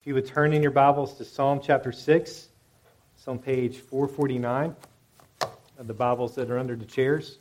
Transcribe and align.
If 0.00 0.06
you 0.06 0.14
would 0.14 0.24
turn 0.24 0.54
in 0.54 0.62
your 0.62 0.70
Bibles 0.70 1.12
to 1.18 1.26
Psalm 1.26 1.60
chapter 1.62 1.92
6, 1.92 2.48
it's 3.14 3.28
on 3.28 3.38
page 3.38 3.80
449 3.80 4.74
of 5.42 5.86
the 5.86 5.92
Bibles 5.92 6.34
that 6.36 6.50
are 6.50 6.58
under 6.58 6.74
the 6.74 6.86
chairs. 6.86 7.36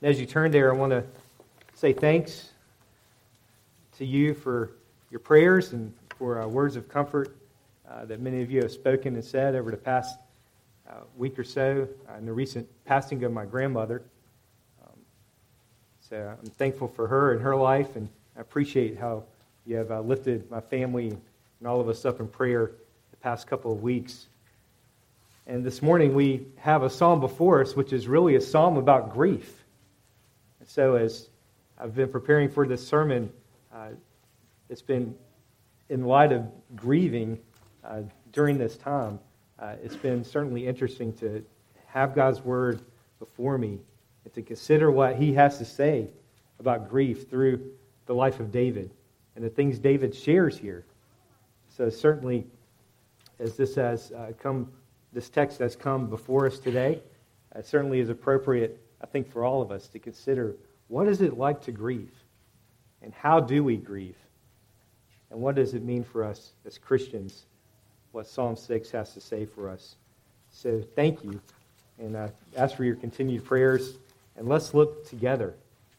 And 0.00 0.08
as 0.08 0.20
you 0.20 0.24
turn 0.24 0.52
there, 0.52 0.72
I 0.72 0.76
want 0.76 0.92
to 0.92 1.02
say 1.74 1.92
thanks 1.92 2.50
to 3.98 4.06
you 4.06 4.34
for 4.34 4.70
your 5.10 5.18
prayers 5.18 5.72
and 5.72 5.92
for 6.16 6.40
uh, 6.40 6.46
words 6.46 6.76
of 6.76 6.88
comfort 6.88 7.36
uh, 7.90 8.04
that 8.04 8.20
many 8.20 8.40
of 8.40 8.52
you 8.52 8.62
have 8.62 8.70
spoken 8.70 9.16
and 9.16 9.24
said 9.24 9.56
over 9.56 9.72
the 9.72 9.76
past 9.76 10.16
uh, 10.88 10.92
week 11.16 11.36
or 11.40 11.44
so 11.44 11.88
uh, 12.08 12.18
in 12.18 12.24
the 12.24 12.32
recent 12.32 12.68
passing 12.84 13.24
of 13.24 13.32
my 13.32 13.44
grandmother. 13.44 14.00
Um, 14.80 14.96
so 16.08 16.36
I'm 16.38 16.50
thankful 16.50 16.86
for 16.86 17.08
her 17.08 17.32
and 17.32 17.42
her 17.42 17.56
life, 17.56 17.96
and 17.96 18.08
I 18.36 18.42
appreciate 18.42 18.96
how 18.96 19.24
you 19.66 19.74
have 19.74 19.90
uh, 19.90 20.00
lifted 20.02 20.48
my 20.52 20.60
family 20.60 21.18
and 21.60 21.68
all 21.68 21.80
of 21.80 21.88
us 21.88 22.04
up 22.04 22.20
in 22.20 22.26
prayer 22.26 22.72
the 23.10 23.16
past 23.18 23.46
couple 23.46 23.70
of 23.70 23.82
weeks. 23.82 24.26
And 25.46 25.64
this 25.64 25.82
morning 25.82 26.14
we 26.14 26.46
have 26.56 26.82
a 26.82 26.90
psalm 26.90 27.20
before 27.20 27.60
us, 27.60 27.76
which 27.76 27.92
is 27.92 28.08
really 28.08 28.36
a 28.36 28.40
psalm 28.40 28.76
about 28.76 29.12
grief. 29.12 29.64
And 30.58 30.68
so, 30.68 30.94
as 30.94 31.28
I've 31.78 31.94
been 31.94 32.08
preparing 32.08 32.48
for 32.48 32.66
this 32.66 32.86
sermon, 32.86 33.30
uh, 33.74 33.88
it's 34.68 34.82
been 34.82 35.14
in 35.88 36.04
light 36.04 36.32
of 36.32 36.46
grieving 36.76 37.38
uh, 37.84 38.02
during 38.32 38.56
this 38.58 38.76
time. 38.76 39.18
Uh, 39.58 39.74
it's 39.82 39.96
been 39.96 40.24
certainly 40.24 40.66
interesting 40.66 41.12
to 41.14 41.44
have 41.86 42.14
God's 42.14 42.40
word 42.42 42.80
before 43.18 43.58
me 43.58 43.78
and 44.24 44.32
to 44.34 44.42
consider 44.42 44.90
what 44.90 45.16
he 45.16 45.34
has 45.34 45.58
to 45.58 45.64
say 45.64 46.08
about 46.58 46.88
grief 46.88 47.28
through 47.28 47.60
the 48.06 48.14
life 48.14 48.40
of 48.40 48.50
David 48.50 48.90
and 49.36 49.44
the 49.44 49.50
things 49.50 49.78
David 49.78 50.14
shares 50.14 50.56
here. 50.56 50.84
So 51.76 51.88
certainly, 51.88 52.46
as 53.38 53.56
this 53.56 53.74
has 53.76 54.12
uh, 54.12 54.32
come, 54.38 54.70
this 55.12 55.28
text 55.28 55.58
has 55.60 55.76
come 55.76 56.08
before 56.08 56.46
us 56.46 56.58
today, 56.58 57.00
it 57.54 57.66
certainly 57.66 58.00
is 58.00 58.08
appropriate, 58.08 58.80
I 59.00 59.06
think, 59.06 59.30
for 59.32 59.44
all 59.44 59.62
of 59.62 59.70
us 59.70 59.88
to 59.88 59.98
consider 59.98 60.56
what 60.88 61.06
is 61.08 61.20
it 61.20 61.38
like 61.38 61.62
to 61.62 61.72
grieve, 61.72 62.12
and 63.02 63.14
how 63.14 63.40
do 63.40 63.62
we 63.62 63.76
grieve, 63.76 64.16
and 65.30 65.40
what 65.40 65.54
does 65.54 65.74
it 65.74 65.82
mean 65.82 66.04
for 66.04 66.24
us 66.24 66.50
as 66.66 66.76
Christians? 66.78 67.46
What 68.12 68.26
Psalm 68.26 68.56
six 68.56 68.90
has 68.90 69.14
to 69.14 69.20
say 69.20 69.46
for 69.46 69.68
us. 69.68 69.94
So 70.50 70.82
thank 70.96 71.22
you, 71.22 71.40
and 71.98 72.16
I 72.16 72.30
ask 72.56 72.76
for 72.76 72.84
your 72.84 72.96
continued 72.96 73.44
prayers. 73.44 73.96
And 74.36 74.48
let's 74.48 74.74
look 74.74 75.08
together 75.08 75.54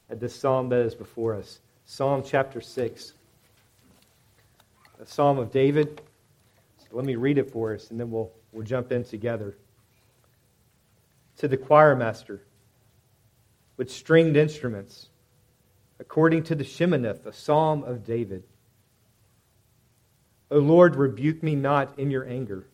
at 0.09 0.19
this 0.19 0.35
psalm 0.35 0.69
that 0.69 0.79
is 0.81 0.95
before 0.95 1.35
us. 1.35 1.59
Psalm 1.85 2.23
chapter 2.25 2.59
6 2.59 3.13
a 5.01 5.05
psalm 5.05 5.39
of 5.39 5.51
David. 5.51 5.99
So 6.77 6.87
let 6.91 7.05
me 7.05 7.15
read 7.15 7.37
it 7.37 7.51
for 7.51 7.73
us, 7.73 7.89
and 7.89 7.99
then 7.99 8.11
we'll, 8.11 8.31
we'll 8.51 8.65
jump 8.65 8.91
in 8.91 9.03
together. 9.03 9.57
To 11.37 11.47
the 11.47 11.57
choir 11.57 11.95
master 11.95 12.43
with 13.77 13.89
stringed 13.89 14.37
instruments, 14.37 15.09
according 15.99 16.43
to 16.43 16.55
the 16.55 16.63
Sheminith, 16.63 17.25
a 17.25 17.33
psalm 17.33 17.83
of 17.83 18.05
David. 18.05 18.43
O 20.51 20.59
Lord, 20.59 20.95
rebuke 20.95 21.41
me 21.41 21.55
not 21.55 21.97
in 21.97 22.11
your 22.11 22.27
anger, 22.27 22.67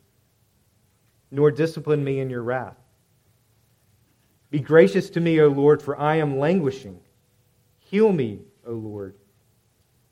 nor 1.31 1.49
discipline 1.49 2.03
me 2.03 2.19
in 2.19 2.29
your 2.29 2.43
wrath. 2.43 2.77
Be 4.49 4.59
gracious 4.59 5.09
to 5.11 5.21
me, 5.21 5.39
O 5.39 5.47
Lord, 5.47 5.81
for 5.81 5.97
I 5.97 6.17
am 6.17 6.39
languishing. 6.39 6.99
Heal 7.79 8.11
me, 8.11 8.39
O 8.65 8.73
Lord, 8.73 9.15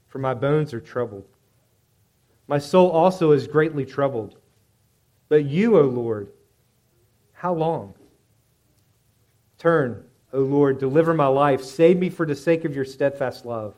for 0.08 0.19
my 0.19 0.33
bones 0.33 0.73
are 0.73 0.80
troubled. 0.80 1.25
My 2.48 2.60
soul 2.60 2.90
also 2.90 3.32
is 3.32 3.48
greatly 3.48 3.86
troubled. 3.86 4.38
But 5.30 5.46
you, 5.46 5.78
O 5.78 5.82
Lord, 5.82 6.32
how 7.34 7.54
long? 7.54 7.96
Turn, 9.58 10.06
O 10.32 10.40
Lord, 10.40 10.80
deliver 10.80 11.14
my 11.14 11.28
life. 11.28 11.64
Save 11.64 11.98
me 11.98 12.10
for 12.10 12.26
the 12.26 12.36
sake 12.36 12.66
of 12.66 12.76
your 12.76 12.86
steadfast 12.86 13.45
love. 13.45 13.76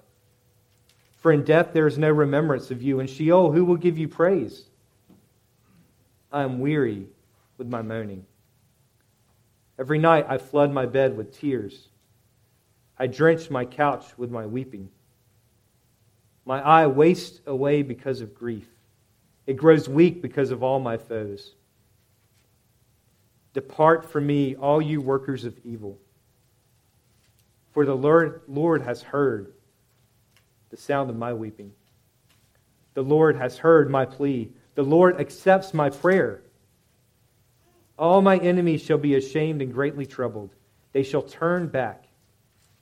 For 1.17 1.31
in 1.31 1.43
death 1.43 1.71
there 1.73 1.87
is 1.87 1.97
no 1.97 2.09
remembrance 2.09 2.71
of 2.71 2.81
you. 2.81 2.99
And 2.99 3.09
Sheol, 3.09 3.51
who 3.51 3.65
will 3.65 3.77
give 3.77 3.97
you 3.97 4.07
praise? 4.07 4.65
I 6.31 6.43
am 6.43 6.59
weary 6.59 7.07
with 7.57 7.67
my 7.67 7.81
moaning. 7.81 8.25
Every 9.79 9.99
night 9.99 10.25
I 10.27 10.37
flood 10.37 10.71
my 10.71 10.85
bed 10.85 11.15
with 11.15 11.37
tears. 11.37 11.89
I 12.99 13.07
drench 13.07 13.49
my 13.49 13.63
couch 13.63 14.05
with 14.17 14.31
my 14.31 14.45
weeping. 14.45 14.89
My 16.47 16.61
eye 16.61 16.87
wastes 16.87 17.41
away 17.45 17.81
because 17.81 18.21
of 18.21 18.33
grief. 18.33 18.69
It 19.47 19.57
grows 19.57 19.89
weak 19.89 20.21
because 20.21 20.51
of 20.51 20.63
all 20.63 20.79
my 20.79 20.95
foes. 20.95 21.53
Depart 23.53 24.09
from 24.09 24.25
me, 24.25 24.55
all 24.55 24.81
you 24.81 25.01
workers 25.01 25.43
of 25.43 25.59
evil. 25.65 25.99
For 27.73 27.85
the 27.85 27.93
Lord, 27.93 28.81
has 28.81 29.01
heard 29.01 29.51
the 30.69 30.77
sound 30.77 31.09
of 31.09 31.17
my 31.17 31.33
weeping. 31.33 31.73
The 32.93 33.01
Lord 33.01 33.35
has 33.35 33.57
heard 33.57 33.89
my 33.89 34.05
plea. 34.05 34.49
The 34.75 34.83
Lord 34.83 35.19
accepts 35.19 35.73
my 35.73 35.89
prayer. 35.89 36.41
All 37.99 38.21
my 38.21 38.37
enemies 38.37 38.81
shall 38.81 38.97
be 38.97 39.15
ashamed 39.15 39.61
and 39.61 39.73
greatly 39.73 40.05
troubled. 40.05 40.51
They 40.93 41.03
shall 41.03 41.23
turn 41.23 41.67
back 41.67 42.05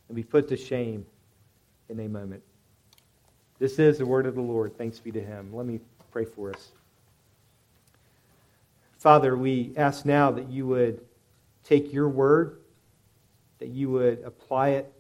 and 0.08 0.16
be 0.16 0.24
put 0.24 0.50
to 0.50 0.56
shame 0.56 1.08
in 1.90 2.00
a 2.00 2.08
moment. 2.08 2.44
This 3.58 3.80
is 3.80 4.00
the 4.00 4.06
word 4.06 4.26
of 4.26 4.36
the 4.36 4.42
Lord. 4.42 4.78
Thanks 4.78 5.00
be 5.00 5.14
to 5.14 5.22
him. 5.22 5.52
Let 5.54 5.66
me 5.66 5.80
pray 6.12 6.26
for 6.26 6.52
us. 6.52 6.72
Father, 8.98 9.38
we 9.38 9.72
ask 9.78 10.06
now 10.06 10.32
that 10.32 10.50
you 10.50 10.68
would 10.68 11.00
take 11.64 11.94
your 11.94 12.10
word, 12.10 12.60
that 13.60 13.70
you 13.70 13.90
would 13.92 14.22
apply 14.26 14.70
it 14.70 14.92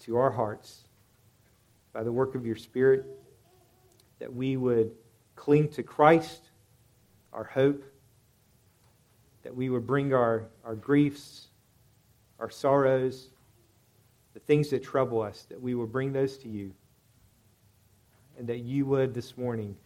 to 0.00 0.16
our 0.16 0.30
hearts 0.30 0.82
by 1.94 2.02
the 2.02 2.12
work 2.12 2.34
of 2.34 2.44
your 2.44 2.56
Spirit, 2.56 3.06
that 4.18 4.32
we 4.32 4.58
would 4.58 4.90
cling 5.34 5.68
to 5.68 5.82
Christ, 5.82 6.50
our 7.32 7.44
hope, 7.44 7.82
that 9.42 9.56
we 9.56 9.70
would 9.70 9.86
bring 9.86 10.12
our, 10.12 10.48
our 10.64 10.74
griefs, 10.74 11.46
our 12.38 12.50
sorrows, 12.50 13.30
the 14.34 14.40
things 14.40 14.68
that 14.68 14.82
trouble 14.82 15.22
us, 15.22 15.46
that 15.48 15.60
we 15.60 15.74
would 15.74 15.90
bring 15.90 16.12
those 16.12 16.36
to 16.38 16.48
you 16.48 16.74
and 18.42 18.48
that 18.48 18.58
you 18.58 18.84
would 18.84 19.14
this 19.14 19.38
morning 19.38 19.76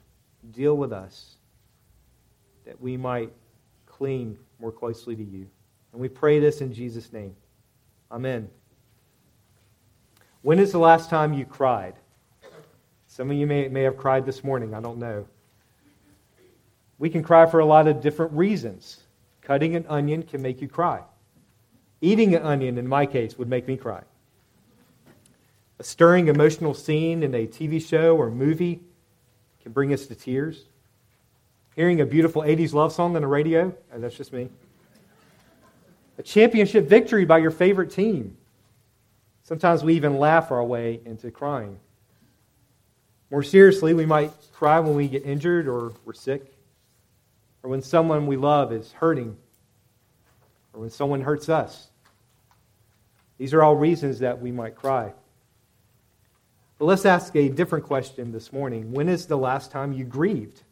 deal 0.52 0.78
with 0.78 0.90
us, 0.90 1.34
that 2.64 2.80
we 2.80 2.96
might 2.96 3.30
cling 3.84 4.38
more 4.58 4.72
closely 4.72 5.14
to 5.14 5.22
you. 5.22 5.46
And 5.92 6.00
we 6.00 6.08
pray 6.08 6.40
this 6.40 6.62
in 6.62 6.72
Jesus' 6.72 7.12
name. 7.12 7.36
Amen. 8.10 8.48
When 10.40 10.58
is 10.58 10.72
the 10.72 10.78
last 10.78 11.10
time 11.10 11.34
you 11.34 11.44
cried? 11.44 11.96
Some 13.08 13.30
of 13.30 13.36
you 13.36 13.46
may, 13.46 13.68
may 13.68 13.82
have 13.82 13.98
cried 13.98 14.24
this 14.24 14.42
morning. 14.42 14.72
I 14.72 14.80
don't 14.80 14.98
know. 14.98 15.28
We 16.98 17.10
can 17.10 17.22
cry 17.22 17.44
for 17.44 17.60
a 17.60 17.66
lot 17.66 17.86
of 17.86 18.00
different 18.00 18.32
reasons. 18.32 19.02
Cutting 19.42 19.76
an 19.76 19.84
onion 19.86 20.22
can 20.22 20.40
make 20.40 20.62
you 20.62 20.68
cry. 20.68 21.02
Eating 22.00 22.34
an 22.34 22.42
onion, 22.42 22.78
in 22.78 22.88
my 22.88 23.04
case, 23.04 23.36
would 23.36 23.50
make 23.50 23.68
me 23.68 23.76
cry. 23.76 24.00
A 25.78 25.84
stirring 25.84 26.28
emotional 26.28 26.72
scene 26.72 27.22
in 27.22 27.34
a 27.34 27.46
TV 27.46 27.86
show 27.86 28.16
or 28.16 28.30
movie 28.30 28.80
can 29.62 29.72
bring 29.72 29.92
us 29.92 30.06
to 30.06 30.14
tears. 30.14 30.64
Hearing 31.74 32.00
a 32.00 32.06
beautiful 32.06 32.42
80s 32.42 32.72
love 32.72 32.92
song 32.92 33.14
on 33.14 33.22
the 33.22 33.28
radio, 33.28 33.74
oh, 33.92 33.98
that's 33.98 34.16
just 34.16 34.32
me. 34.32 34.48
A 36.18 36.22
championship 36.22 36.88
victory 36.88 37.26
by 37.26 37.38
your 37.38 37.50
favorite 37.50 37.90
team. 37.90 38.38
Sometimes 39.42 39.84
we 39.84 39.94
even 39.94 40.18
laugh 40.18 40.50
our 40.50 40.64
way 40.64 41.00
into 41.04 41.30
crying. 41.30 41.78
More 43.30 43.42
seriously, 43.42 43.92
we 43.92 44.06
might 44.06 44.32
cry 44.54 44.80
when 44.80 44.94
we 44.94 45.08
get 45.08 45.26
injured 45.26 45.68
or 45.68 45.92
we're 46.04 46.14
sick, 46.14 46.54
or 47.62 47.68
when 47.68 47.82
someone 47.82 48.26
we 48.26 48.36
love 48.36 48.72
is 48.72 48.92
hurting, 48.92 49.36
or 50.72 50.80
when 50.80 50.90
someone 50.90 51.20
hurts 51.20 51.48
us. 51.48 51.88
These 53.36 53.52
are 53.52 53.62
all 53.62 53.76
reasons 53.76 54.20
that 54.20 54.40
we 54.40 54.52
might 54.52 54.74
cry. 54.74 55.12
But 56.78 56.84
let's 56.86 57.06
ask 57.06 57.34
a 57.36 57.48
different 57.48 57.84
question 57.84 58.32
this 58.32 58.52
morning. 58.52 58.92
When 58.92 59.08
is 59.08 59.26
the 59.26 59.38
last 59.38 59.70
time 59.70 59.92
you 59.92 60.04
grieved? 60.04 60.62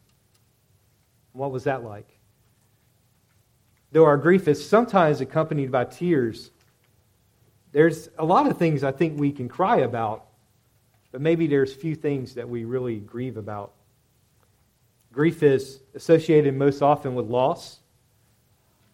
What 1.33 1.51
was 1.51 1.65
that 1.65 1.83
like? 1.83 2.09
Though 3.93 4.05
our 4.05 4.17
grief 4.17 4.49
is 4.49 4.69
sometimes 4.69 5.21
accompanied 5.21 5.71
by 5.71 5.85
tears, 5.85 6.51
there's 7.73 8.09
a 8.19 8.25
lot 8.25 8.49
of 8.49 8.59
things 8.59 8.85
I 8.85 8.93
think 8.93 9.19
we 9.19 9.33
can 9.33 9.49
cry 9.49 9.79
about, 9.79 10.27
but 11.11 11.21
maybe 11.21 11.47
there's 11.47 11.73
few 11.73 11.95
things 11.95 12.35
that 12.35 12.49
we 12.49 12.65
really 12.65 12.99
grieve 12.99 13.37
about. 13.37 13.73
Grief 15.13 15.43
is 15.43 15.81
associated 15.95 16.55
most 16.55 16.83
often 16.83 17.15
with 17.15 17.27
loss, 17.27 17.81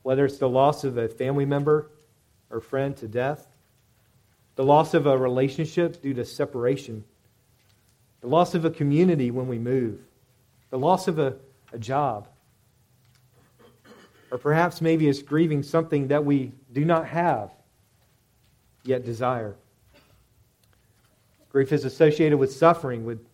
whether 0.02 0.24
it's 0.24 0.38
the 0.38 0.48
loss 0.48 0.84
of 0.84 0.96
a 0.96 1.08
family 1.08 1.46
member 1.46 1.90
or 2.50 2.60
friend 2.60 2.96
to 2.98 3.08
death, 3.08 3.46
the 4.60 4.66
loss 4.66 4.92
of 4.92 5.06
a 5.06 5.16
relationship 5.16 6.02
due 6.02 6.12
to 6.12 6.22
separation, 6.22 7.02
the 8.20 8.26
loss 8.26 8.54
of 8.54 8.66
a 8.66 8.70
community 8.70 9.30
when 9.30 9.48
we 9.48 9.58
move, 9.58 9.98
the 10.68 10.78
loss 10.78 11.08
of 11.08 11.18
a, 11.18 11.34
a 11.72 11.78
job. 11.78 12.28
Or 14.30 14.36
perhaps 14.36 14.82
maybe 14.82 15.08
it's 15.08 15.22
grieving 15.22 15.62
something 15.62 16.08
that 16.08 16.26
we 16.26 16.52
do 16.70 16.84
not 16.84 17.06
have 17.06 17.50
yet 18.84 19.02
desire. 19.02 19.56
Grief 21.50 21.72
is 21.72 21.86
associated 21.86 22.36
with 22.36 22.52
suffering, 22.52 23.06
with 23.06 23.24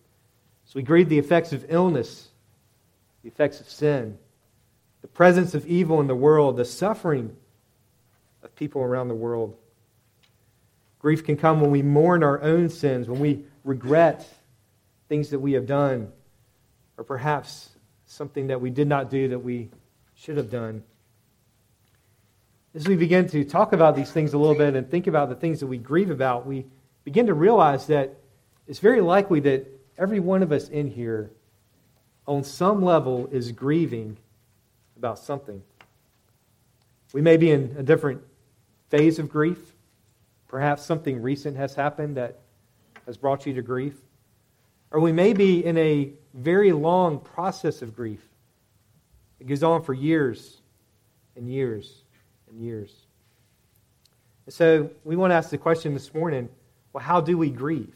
so 0.63 0.75
we 0.75 0.81
grieve 0.81 1.09
the 1.09 1.19
effects 1.19 1.51
of 1.51 1.65
illness, 1.67 2.29
the 3.21 3.27
effects 3.27 3.59
of 3.59 3.69
sin, 3.69 4.17
the 5.01 5.09
presence 5.09 5.55
of 5.55 5.67
evil 5.67 5.99
in 5.99 6.07
the 6.07 6.15
world, 6.15 6.55
the 6.55 6.63
suffering 6.63 7.35
of 8.43 8.55
people 8.55 8.81
around 8.81 9.09
the 9.09 9.13
world. 9.13 9.57
Grief 11.07 11.23
can 11.23 11.37
come 11.37 11.61
when 11.61 11.71
we 11.71 11.81
mourn 11.81 12.21
our 12.21 12.41
own 12.41 12.67
sins, 12.67 13.07
when 13.07 13.21
we 13.21 13.45
regret 13.63 14.27
things 15.07 15.29
that 15.29 15.39
we 15.39 15.53
have 15.53 15.65
done, 15.65 16.11
or 16.97 17.05
perhaps 17.05 17.69
something 18.07 18.47
that 18.47 18.59
we 18.59 18.69
did 18.69 18.89
not 18.89 19.09
do 19.09 19.29
that 19.29 19.39
we 19.39 19.69
should 20.15 20.35
have 20.35 20.51
done. 20.51 20.83
As 22.75 22.89
we 22.89 22.97
begin 22.97 23.25
to 23.29 23.45
talk 23.45 23.71
about 23.71 23.95
these 23.95 24.11
things 24.11 24.33
a 24.33 24.37
little 24.37 24.53
bit 24.53 24.75
and 24.75 24.91
think 24.91 25.07
about 25.07 25.29
the 25.29 25.35
things 25.35 25.61
that 25.61 25.67
we 25.67 25.77
grieve 25.77 26.09
about, 26.09 26.45
we 26.45 26.65
begin 27.05 27.27
to 27.27 27.33
realize 27.33 27.87
that 27.87 28.17
it's 28.67 28.79
very 28.79 28.99
likely 28.99 29.39
that 29.39 29.65
every 29.97 30.19
one 30.19 30.43
of 30.43 30.51
us 30.51 30.67
in 30.67 30.91
here, 30.91 31.31
on 32.25 32.43
some 32.43 32.83
level, 32.83 33.29
is 33.31 33.53
grieving 33.53 34.17
about 34.97 35.19
something. 35.19 35.63
We 37.13 37.21
may 37.21 37.37
be 37.37 37.49
in 37.49 37.77
a 37.79 37.83
different 37.83 38.23
phase 38.89 39.19
of 39.19 39.29
grief. 39.29 39.73
Perhaps 40.47 40.83
something 40.83 41.21
recent 41.21 41.57
has 41.57 41.75
happened 41.75 42.17
that 42.17 42.39
has 43.05 43.17
brought 43.17 43.45
you 43.45 43.53
to 43.53 43.61
grief. 43.61 43.95
Or 44.91 44.99
we 44.99 45.11
may 45.11 45.33
be 45.33 45.65
in 45.65 45.77
a 45.77 46.11
very 46.33 46.71
long 46.71 47.19
process 47.19 47.81
of 47.81 47.95
grief. 47.95 48.21
It 49.39 49.47
goes 49.47 49.63
on 49.63 49.83
for 49.83 49.93
years 49.93 50.57
and 51.35 51.49
years 51.49 52.03
and 52.49 52.61
years. 52.61 52.93
And 54.45 54.53
so 54.53 54.89
we 55.03 55.15
want 55.15 55.31
to 55.31 55.35
ask 55.35 55.49
the 55.49 55.57
question 55.57 55.93
this 55.93 56.13
morning 56.13 56.49
well, 56.93 57.03
how 57.03 57.21
do 57.21 57.37
we 57.37 57.49
grieve? 57.49 57.93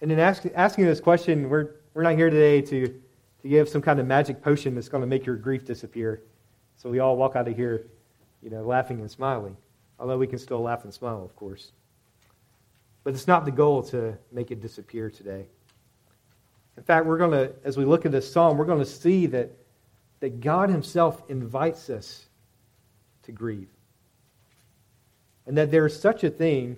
And 0.00 0.12
in 0.12 0.18
ask, 0.18 0.44
asking 0.54 0.86
this 0.86 1.00
question, 1.00 1.48
we're, 1.48 1.70
we're 1.92 2.02
not 2.02 2.14
here 2.14 2.30
today 2.30 2.62
to, 2.62 2.86
to 2.86 3.48
give 3.48 3.68
some 3.68 3.82
kind 3.82 3.98
of 3.98 4.06
magic 4.06 4.42
potion 4.42 4.74
that's 4.74 4.88
going 4.88 5.00
to 5.00 5.06
make 5.06 5.26
your 5.26 5.36
grief 5.36 5.64
disappear. 5.64 6.22
So 6.76 6.88
we 6.88 7.00
all 7.00 7.16
walk 7.16 7.36
out 7.36 7.48
of 7.48 7.56
here, 7.56 7.86
you 8.42 8.50
know, 8.50 8.62
laughing 8.62 9.00
and 9.00 9.10
smiling. 9.10 9.56
Although 9.98 10.18
we 10.18 10.26
can 10.26 10.38
still 10.38 10.60
laugh 10.60 10.84
and 10.84 10.92
smile, 10.92 11.22
of 11.24 11.34
course. 11.36 11.72
But 13.04 13.14
it's 13.14 13.26
not 13.26 13.44
the 13.44 13.50
goal 13.50 13.82
to 13.84 14.16
make 14.32 14.50
it 14.50 14.60
disappear 14.60 15.10
today. 15.10 15.46
In 16.76 16.82
fact, 16.82 17.06
we're 17.06 17.18
going 17.18 17.30
to, 17.30 17.52
as 17.64 17.76
we 17.76 17.84
look 17.84 18.04
at 18.04 18.12
this 18.12 18.30
psalm, 18.30 18.58
we're 18.58 18.66
going 18.66 18.80
to 18.80 18.84
see 18.84 19.26
that, 19.26 19.50
that 20.20 20.40
God 20.40 20.68
Himself 20.68 21.22
invites 21.28 21.88
us 21.88 22.26
to 23.22 23.32
grieve. 23.32 23.68
And 25.46 25.56
that 25.56 25.70
there 25.70 25.86
is 25.86 25.98
such 25.98 26.24
a 26.24 26.30
thing, 26.30 26.76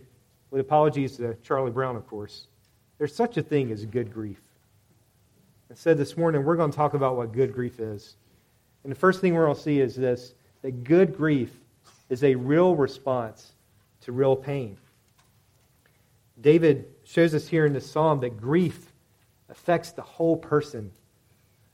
with 0.51 0.61
apologies 0.61 1.17
to 1.17 1.35
Charlie 1.43 1.71
Brown, 1.71 1.97
of 1.97 2.07
course, 2.07 2.47
there's 2.99 3.15
such 3.15 3.37
a 3.37 3.43
thing 3.43 3.73
as 3.73 3.85
good 3.87 4.13
grief. 4.13 4.41
I 5.71 5.75
said 5.75 5.99
this 5.99 6.17
morning, 6.17 6.45
we're 6.45 6.57
going 6.57 6.71
to 6.71 6.77
talk 6.77 6.95
about 6.95 7.17
what 7.17 7.33
good 7.33 7.53
grief 7.53 7.81
is. 7.81 8.17
And 8.85 8.91
the 8.91 8.99
first 8.99 9.21
thing 9.21 9.35
we're 9.35 9.45
going 9.45 9.57
to 9.57 9.63
see 9.63 9.81
is 9.81 9.97
this 9.97 10.35
that 10.63 10.85
good 10.85 11.17
grief 11.17 11.51
is 12.09 12.25
a 12.25 12.35
real 12.35 12.75
response 12.75 13.53
to 14.03 14.13
real 14.13 14.37
pain. 14.37 14.79
David 16.41 16.87
shows 17.05 17.35
us 17.35 17.49
here 17.49 17.67
in 17.67 17.73
this 17.73 17.91
psalm 17.91 18.21
that 18.21 18.41
grief 18.41 18.93
affects 19.49 19.91
the 19.93 20.03
whole 20.03 20.37
person. 20.37 20.91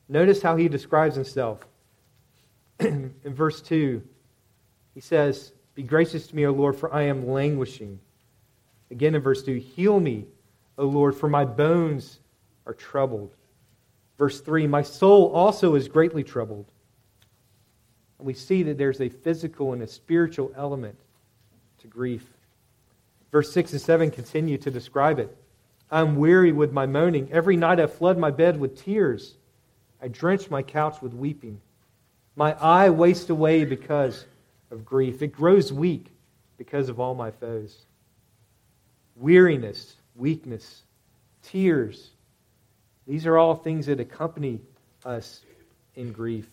Notice 0.09 0.43
how 0.43 0.57
he 0.57 0.69
describes 0.69 1.15
himself. 1.15 1.67
in 2.81 3.13
verse 3.25 3.61
2, 3.61 4.03
he 4.95 5.01
says, 5.01 5.53
Be 5.75 5.83
gracious 5.83 6.27
to 6.29 6.37
me, 6.37 6.47
O 6.47 6.53
Lord, 6.53 6.77
for 6.77 6.93
I 6.93 7.03
am 7.03 7.29
languishing. 7.29 7.99
Again 8.91 9.15
in 9.15 9.23
verse 9.23 9.43
2, 9.43 9.55
Heal 9.55 10.01
me, 10.01 10.27
O 10.79 10.87
Lord, 10.87 11.15
for 11.15 11.29
my 11.29 11.45
bones 11.45 12.21
are 12.67 12.75
troubled. 12.75 13.35
Verse 14.19 14.41
3 14.41 14.67
My 14.67 14.83
soul 14.83 15.33
also 15.33 15.75
is 15.75 15.89
greatly 15.89 16.25
troubled. 16.25 16.71
We 18.19 18.35
see 18.35 18.63
that 18.65 18.79
there's 18.79 19.01
a 19.01 19.09
physical 19.09 19.73
and 19.73 19.83
a 19.83 19.87
spiritual 19.87 20.53
element 20.57 20.97
to 21.81 21.87
grief. 21.87 22.27
Verse 23.31 23.53
6 23.53 23.73
and 23.73 23.81
7 23.81 24.11
continue 24.11 24.57
to 24.59 24.71
describe 24.71 25.19
it. 25.19 25.37
I'm 25.91 26.17
weary 26.17 26.53
with 26.53 26.73
my 26.73 26.87
moaning. 26.87 27.29
Every 27.31 27.57
night 27.57 27.81
I 27.81 27.87
flood 27.87 28.17
my 28.17 28.31
bed 28.31 28.59
with 28.59 28.83
tears. 28.83 29.35
I 30.01 30.09
drench 30.09 30.51
my 30.51 30.63
couch 30.63 31.03
with 31.03 31.13
weeping. 31.13 31.61
My 32.37 32.53
eye 32.61 32.91
wastes 32.91 33.31
away 33.31 33.65
because 33.65 34.25
of 34.71 34.85
grief. 34.85 35.23
It 35.23 35.29
grows 35.29 35.73
weak 35.73 36.07
because 36.57 36.89
of 36.89 36.99
all 36.99 37.15
my 37.15 37.31
foes. 37.31 37.85
Weariness 39.17 39.97
weakness, 40.15 40.83
tears. 41.43 42.11
These 43.07 43.27
are 43.27 43.37
all 43.37 43.55
things 43.55 43.87
that 43.87 44.01
accompany 44.01 44.61
us 45.05 45.41
in 45.95 46.13
grief. 46.13 46.47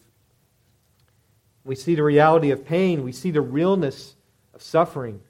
We 1.63 1.75
see 1.75 1.95
the 1.95 2.03
reality 2.03 2.51
of 2.51 2.65
pain, 2.65 3.03
we 3.03 3.11
see 3.11 3.31
the 3.31 3.41
realness 3.41 4.15
of 4.53 4.61
suffering, 4.61 5.21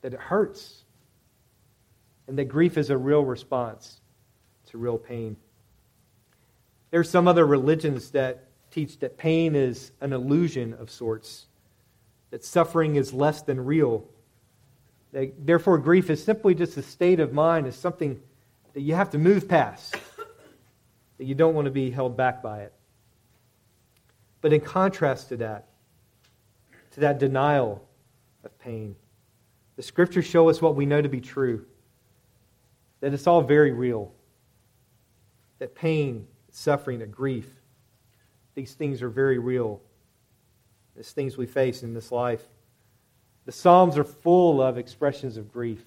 that 0.00 0.14
it 0.14 0.20
hurts, 0.20 0.84
and 2.26 2.38
that 2.38 2.46
grief 2.46 2.78
is 2.78 2.90
a 2.90 2.96
real 2.96 3.24
response 3.24 4.00
to 4.66 4.78
real 4.78 4.98
pain. 4.98 5.36
There 6.90 7.00
are 7.00 7.04
some 7.04 7.28
other 7.28 7.46
religions 7.46 8.10
that 8.12 8.44
teach 8.70 8.98
that 9.00 9.18
pain 9.18 9.54
is 9.54 9.92
an 10.00 10.12
illusion 10.12 10.74
of 10.74 10.90
sorts, 10.90 11.46
that 12.30 12.44
suffering 12.44 12.96
is 12.96 13.12
less 13.12 13.42
than 13.42 13.64
real, 13.64 14.08
Therefore, 15.14 15.78
grief 15.78 16.10
is 16.10 16.22
simply 16.22 16.54
just 16.56 16.76
a 16.76 16.82
state 16.82 17.20
of 17.20 17.32
mind, 17.32 17.68
is 17.68 17.76
something 17.76 18.20
that 18.72 18.80
you 18.80 18.94
have 18.94 19.10
to 19.10 19.18
move 19.18 19.48
past, 19.48 19.96
that 21.18 21.24
you 21.24 21.36
don't 21.36 21.54
want 21.54 21.66
to 21.66 21.70
be 21.70 21.90
held 21.90 22.16
back 22.16 22.42
by 22.42 22.62
it. 22.62 22.72
But 24.40 24.52
in 24.52 24.60
contrast 24.60 25.28
to 25.28 25.36
that, 25.36 25.68
to 26.94 27.00
that 27.00 27.18
denial 27.18 27.86
of 28.44 28.58
pain, 28.58 28.96
the 29.76 29.82
scriptures 29.82 30.24
show 30.24 30.48
us 30.48 30.62
what 30.62 30.76
we 30.76 30.86
know 30.86 31.02
to 31.02 31.08
be 31.08 31.20
true 31.20 31.66
that 33.00 33.12
it's 33.12 33.26
all 33.26 33.42
very 33.42 33.70
real. 33.70 34.14
That 35.58 35.74
pain, 35.74 36.26
suffering, 36.50 37.02
and 37.02 37.12
grief, 37.12 37.46
these 38.54 38.72
things 38.72 39.02
are 39.02 39.10
very 39.10 39.38
real. 39.38 39.82
These 40.96 41.12
things 41.12 41.36
we 41.36 41.44
face 41.44 41.82
in 41.82 41.92
this 41.92 42.10
life. 42.10 42.42
The 43.44 43.52
Psalms 43.52 43.98
are 43.98 44.04
full 44.04 44.62
of 44.62 44.78
expressions 44.78 45.36
of 45.36 45.52
grief. 45.52 45.84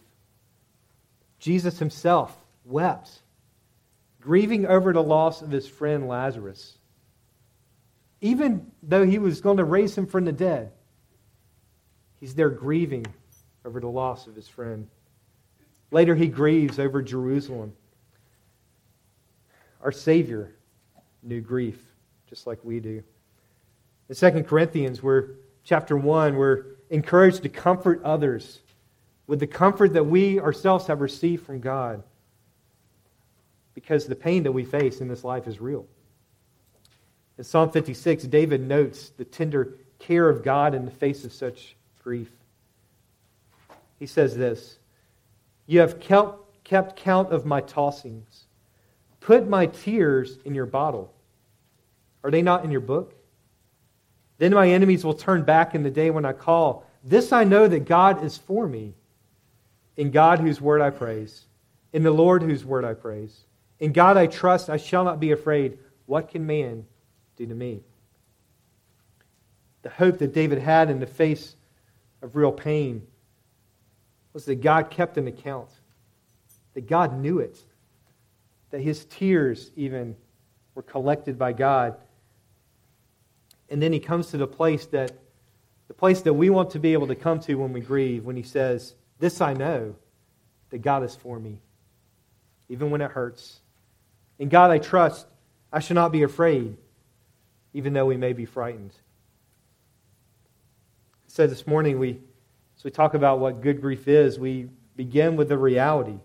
Jesus 1.40 1.80
himself 1.80 2.38
wept, 2.66 3.10
grieving 4.22 4.68
over 4.68 4.94
the 4.94 5.02
loss 5.02 5.42
of 5.42 5.50
his 5.50 5.68
friend 5.68 6.08
Lazarus. 6.08 6.78
Even 8.22 8.72
though 8.84 9.08
he 9.08 9.18
was 9.18 9.42
going 9.42 9.58
to 9.58 9.64
raise 9.64 9.98
him 9.98 10.06
from 10.06 10.26
the 10.26 10.32
dead, 10.32 10.72
he's 12.20 12.36
there 12.36 12.50
grieving 12.50 13.06
over 13.66 13.80
the 13.80 13.88
loss 13.88 14.28
of 14.28 14.36
his 14.36 14.48
friend. 14.48 14.88
Later, 15.92 16.16
he 16.16 16.28
grieves 16.28 16.80
over 16.80 17.02
Jerusalem. 17.02 17.74
Our 19.82 19.92
Savior 19.92 20.56
knew 21.24 21.42
grief, 21.42 21.80
just 22.30 22.48
like 22.48 22.60
we 22.64 22.80
do. 22.80 23.04
In 24.10 24.16
2 24.16 24.44
Corinthians, 24.44 25.04
we're 25.04 25.32
chapter 25.64 25.98
1, 25.98 26.36
we're 26.36 26.66
encouraged 26.90 27.44
to 27.44 27.50
comfort 27.50 28.02
others 28.04 28.60
with 29.28 29.40
the 29.40 29.48
comfort 29.48 29.94
that 29.94 30.06
we 30.06 30.40
ourselves 30.40 30.88
have 30.88 31.02
received 31.02 31.46
from 31.46 31.60
God 31.60 32.04
because 33.74 34.08
the 34.08 34.16
pain 34.16 34.44
that 34.44 34.52
we 34.52 34.66
face 34.66 35.02
in 35.02 35.08
this 35.08 35.24
life 35.24 35.48
is 35.48 35.60
real. 35.60 35.86
In 37.38 37.44
Psalm 37.44 37.70
56, 37.70 38.24
David 38.24 38.62
notes 38.62 39.10
the 39.10 39.26
tender 39.26 39.76
care 40.00 40.28
of 40.28 40.44
God 40.44 40.74
in 40.74 40.86
the 40.86 40.92
face 40.92 41.24
of 41.24 41.32
such 41.32 41.76
grief. 42.08 42.32
He 44.00 44.06
says 44.06 44.38
this 44.38 44.78
You 45.66 45.82
have 45.82 46.00
kept, 46.00 46.96
count 46.96 47.34
of 47.34 47.46
my 47.46 47.60
tossings. 47.60 48.46
Put 49.20 49.50
my 49.50 49.66
tears 49.66 50.38
in 50.46 50.56
your 50.56 50.68
bottle. 50.68 51.14
Are 52.24 52.32
they 52.32 52.42
not 52.42 52.64
in 52.64 52.72
your 52.72 52.80
book? 52.80 53.14
Then 54.38 54.54
my 54.54 54.70
enemies 54.70 55.04
will 55.04 55.16
turn 55.16 55.44
back 55.44 55.76
in 55.76 55.84
the 55.84 55.90
day 55.90 56.10
when 56.10 56.24
I 56.24 56.32
call. 56.32 56.86
This 57.04 57.34
I 57.34 57.44
know 57.44 57.68
that 57.68 57.84
God 57.84 58.24
is 58.24 58.38
for 58.38 58.66
me. 58.70 58.94
In 59.98 60.10
God, 60.10 60.40
whose 60.40 60.62
word 60.62 60.80
I 60.80 60.92
praise. 60.92 61.44
In 61.92 62.04
the 62.04 62.12
Lord, 62.12 62.42
whose 62.42 62.64
word 62.64 62.86
I 62.86 62.94
praise. 62.94 63.42
In 63.82 63.92
God 63.92 64.16
I 64.16 64.28
trust, 64.28 64.70
I 64.70 64.78
shall 64.78 65.04
not 65.04 65.20
be 65.20 65.32
afraid. 65.32 65.78
What 66.06 66.30
can 66.30 66.48
man 66.48 66.86
do 67.36 67.46
to 67.46 67.54
me? 67.54 67.82
The 69.82 69.90
hope 69.90 70.20
that 70.20 70.34
David 70.34 70.60
had 70.60 70.90
in 70.90 71.02
the 71.02 71.06
face 71.06 71.57
of 72.22 72.36
real 72.36 72.52
pain 72.52 73.06
was 74.34 74.46
that 74.46 74.62
God 74.62 74.90
kept 74.90 75.18
an 75.18 75.28
account, 75.28 75.70
that 76.74 76.88
God 76.88 77.20
knew 77.20 77.40
it, 77.40 77.58
that 78.72 78.82
his 78.82 79.06
tears 79.06 79.72
even 79.76 80.16
We're 80.76 80.84
collected 80.84 81.40
by 81.40 81.54
God. 81.54 81.98
And 83.70 83.82
then 83.82 83.92
he 83.92 84.00
comes 84.00 84.28
to 84.28 84.38
the 84.38 84.48
place 84.48 84.86
that 84.88 85.12
the 85.88 85.94
place 85.94 86.22
that 86.22 86.34
we 86.34 86.50
want 86.50 86.72
to 86.72 86.80
be 86.80 86.94
able 86.94 87.08
to 87.08 87.16
come 87.16 87.40
to 87.42 87.56
when 87.56 87.74
we 87.74 87.80
grieve, 87.80 88.26
when 88.26 88.36
he 88.36 88.44
says, 88.44 88.94
This 89.20 89.42
I 89.42 89.54
know, 89.54 89.96
that 90.70 90.80
God 90.80 91.04
is 91.04 91.16
for 91.16 91.40
me, 91.40 91.60
even 92.70 92.92
when 92.92 93.02
it 93.02 93.12
hurts. 93.12 93.60
In 94.38 94.50
God 94.50 94.70
I 94.70 94.78
trust, 94.78 95.26
I 95.72 95.80
shall 95.80 95.96
not 95.96 96.12
be 96.12 96.24
afraid, 96.24 96.78
even 97.74 97.94
though 97.94 98.06
we 98.06 98.18
may 98.18 98.34
be 98.34 98.46
frightened. 98.46 98.94
So 101.38 101.46
this 101.46 101.68
morning, 101.68 102.00
we, 102.00 102.20
as 102.80 102.84
we 102.84 102.90
talk 102.90 103.14
about 103.14 103.38
what 103.38 103.62
good 103.62 103.80
grief 103.80 104.08
is, 104.08 104.40
we 104.40 104.70
begin 104.96 105.36
with 105.36 105.50
the 105.50 105.58
reality 105.60 106.18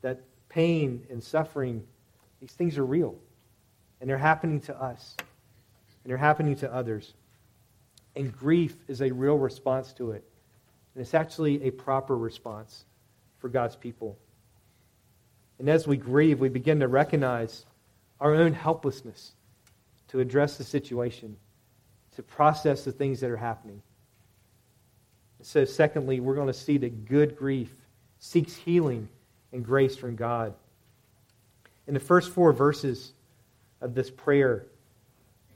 that 0.00 0.22
pain 0.48 1.06
and 1.10 1.22
suffering, 1.22 1.84
these 2.40 2.52
things 2.52 2.78
are 2.78 2.86
real. 2.86 3.14
And 4.00 4.08
they're 4.08 4.16
happening 4.16 4.60
to 4.60 4.82
us. 4.82 5.14
And 5.18 5.26
they're 6.06 6.16
happening 6.16 6.56
to 6.56 6.72
others. 6.72 7.12
And 8.14 8.34
grief 8.34 8.74
is 8.88 9.02
a 9.02 9.10
real 9.10 9.36
response 9.36 9.92
to 9.92 10.12
it. 10.12 10.24
And 10.94 11.02
it's 11.02 11.12
actually 11.12 11.64
a 11.64 11.72
proper 11.72 12.16
response 12.16 12.86
for 13.40 13.50
God's 13.50 13.76
people. 13.76 14.16
And 15.58 15.68
as 15.68 15.86
we 15.86 15.98
grieve, 15.98 16.40
we 16.40 16.48
begin 16.48 16.80
to 16.80 16.88
recognize 16.88 17.66
our 18.20 18.34
own 18.34 18.54
helplessness 18.54 19.32
to 20.08 20.20
address 20.20 20.56
the 20.56 20.64
situation, 20.64 21.36
to 22.16 22.22
process 22.22 22.84
the 22.84 22.92
things 22.92 23.20
that 23.20 23.30
are 23.30 23.36
happening. 23.36 23.80
So, 25.42 25.64
secondly, 25.64 26.18
we're 26.18 26.34
going 26.34 26.46
to 26.48 26.54
see 26.54 26.78
that 26.78 27.06
good 27.06 27.36
grief 27.36 27.70
seeks 28.18 28.54
healing 28.56 29.08
and 29.52 29.64
grace 29.64 29.96
from 29.96 30.16
God. 30.16 30.54
In 31.86 31.94
the 31.94 32.00
first 32.00 32.32
four 32.32 32.52
verses 32.52 33.12
of 33.80 33.94
this 33.94 34.10
prayer, 34.10 34.66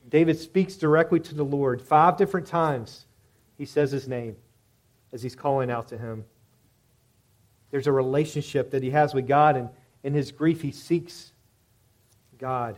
David 0.09 0.38
speaks 0.38 0.76
directly 0.76 1.19
to 1.21 1.35
the 1.35 1.45
Lord. 1.45 1.83
Five 1.83 2.17
different 2.17 2.47
times 2.47 3.07
he 3.59 3.64
says 3.64 3.90
his 3.90 4.07
name 4.07 4.37
as 5.12 5.23
he's 5.23 5.35
calling 5.35 5.71
out 5.71 5.88
to 5.88 5.99
him. 5.99 6.25
There's 7.71 7.87
a 7.87 7.93
relationship 7.93 8.71
that 8.71 8.83
he 8.83 8.90
has 8.90 9.14
with 9.14 9.26
God, 9.26 9.57
and 9.57 9.69
in 10.02 10.14
his 10.14 10.33
grief, 10.33 10.61
he 10.62 10.73
seeks 10.73 11.33
God. 12.38 12.76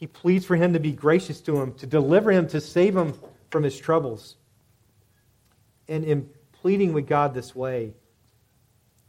He 0.00 0.06
pleads 0.06 0.46
for 0.46 0.56
him 0.56 0.72
to 0.72 0.80
be 0.80 0.92
gracious 0.92 1.42
to 1.42 1.60
him, 1.60 1.74
to 1.74 1.86
deliver 1.86 2.32
him, 2.32 2.48
to 2.48 2.60
save 2.60 2.96
him 2.96 3.12
from 3.50 3.62
his 3.62 3.78
troubles. 3.78 4.36
And 5.88 6.04
in 6.04 6.30
pleading 6.52 6.94
with 6.94 7.06
God 7.06 7.34
this 7.34 7.54
way, 7.54 7.92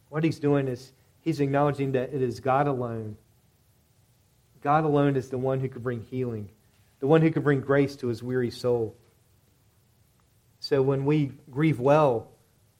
what 0.09 0.25
he's 0.25 0.37
doing 0.37 0.67
is 0.67 0.91
he's 1.21 1.39
acknowledging 1.39 1.93
that 1.93 2.13
it 2.13 2.21
is 2.21 2.41
God 2.41 2.67
alone. 2.67 3.15
God 4.61 4.83
alone 4.83 5.15
is 5.15 5.29
the 5.29 5.37
one 5.37 5.61
who 5.61 5.69
can 5.69 5.81
bring 5.81 6.05
healing, 6.11 6.49
the 6.99 7.07
one 7.07 7.21
who 7.21 7.31
can 7.31 7.41
bring 7.41 7.61
grace 7.61 7.95
to 7.95 8.07
his 8.07 8.21
weary 8.21 8.51
soul. 8.51 8.93
So 10.59 10.81
when 10.81 11.05
we 11.05 11.31
grieve 11.49 11.79
well, 11.79 12.27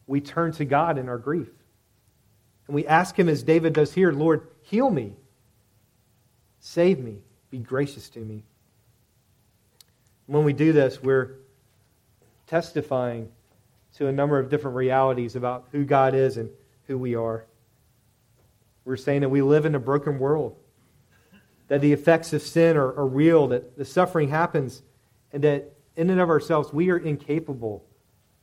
we 0.05 0.19
turn 0.19 0.51
to 0.53 0.65
God 0.65 0.97
in 0.97 1.07
our 1.07 1.17
grief. 1.17 1.49
And 2.67 2.75
we 2.75 2.85
ask 2.85 3.17
him, 3.17 3.29
as 3.29 3.41
David 3.41 3.71
does 3.71 3.93
here, 3.93 4.11
Lord, 4.11 4.47
heal 4.63 4.89
me, 4.89 5.15
save 6.59 6.99
me, 6.99 7.19
be 7.51 7.59
gracious 7.59 8.09
to 8.09 8.19
me. 8.19 8.43
When 10.25 10.45
we 10.45 10.53
do 10.53 10.71
this, 10.71 11.03
we're 11.03 11.35
testifying 12.47 13.29
to 13.97 14.07
a 14.07 14.11
number 14.11 14.39
of 14.39 14.49
different 14.49 14.77
realities 14.77 15.35
about 15.35 15.67
who 15.71 15.83
God 15.83 16.15
is 16.15 16.37
and 16.37 16.49
who 16.87 16.97
we 16.97 17.15
are. 17.15 17.45
We're 18.85 18.97
saying 18.97 19.21
that 19.21 19.29
we 19.29 19.41
live 19.41 19.65
in 19.65 19.75
a 19.75 19.79
broken 19.79 20.17
world, 20.17 20.55
that 21.67 21.81
the 21.81 21.91
effects 21.91 22.33
of 22.33 22.41
sin 22.41 22.77
are, 22.77 22.93
are 22.93 23.05
real, 23.05 23.47
that 23.49 23.77
the 23.77 23.85
suffering 23.85 24.29
happens, 24.29 24.81
and 25.33 25.43
that 25.43 25.73
in 25.97 26.09
and 26.09 26.19
of 26.21 26.29
ourselves, 26.29 26.71
we 26.71 26.89
are 26.89 26.97
incapable 26.97 27.83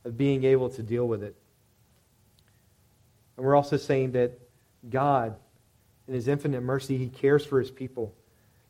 of 0.05 0.17
being 0.17 0.43
able 0.43 0.69
to 0.69 0.83
deal 0.83 1.07
with 1.07 1.23
it. 1.23 1.35
And 3.35 3.45
we're 3.45 3.55
also 3.55 3.77
saying 3.77 4.11
that 4.11 4.39
God, 4.87 5.35
in 6.07 6.13
His 6.13 6.27
infinite 6.27 6.61
mercy, 6.61 6.97
He 6.97 7.07
cares 7.07 7.45
for 7.45 7.59
His 7.59 7.71
people, 7.71 8.13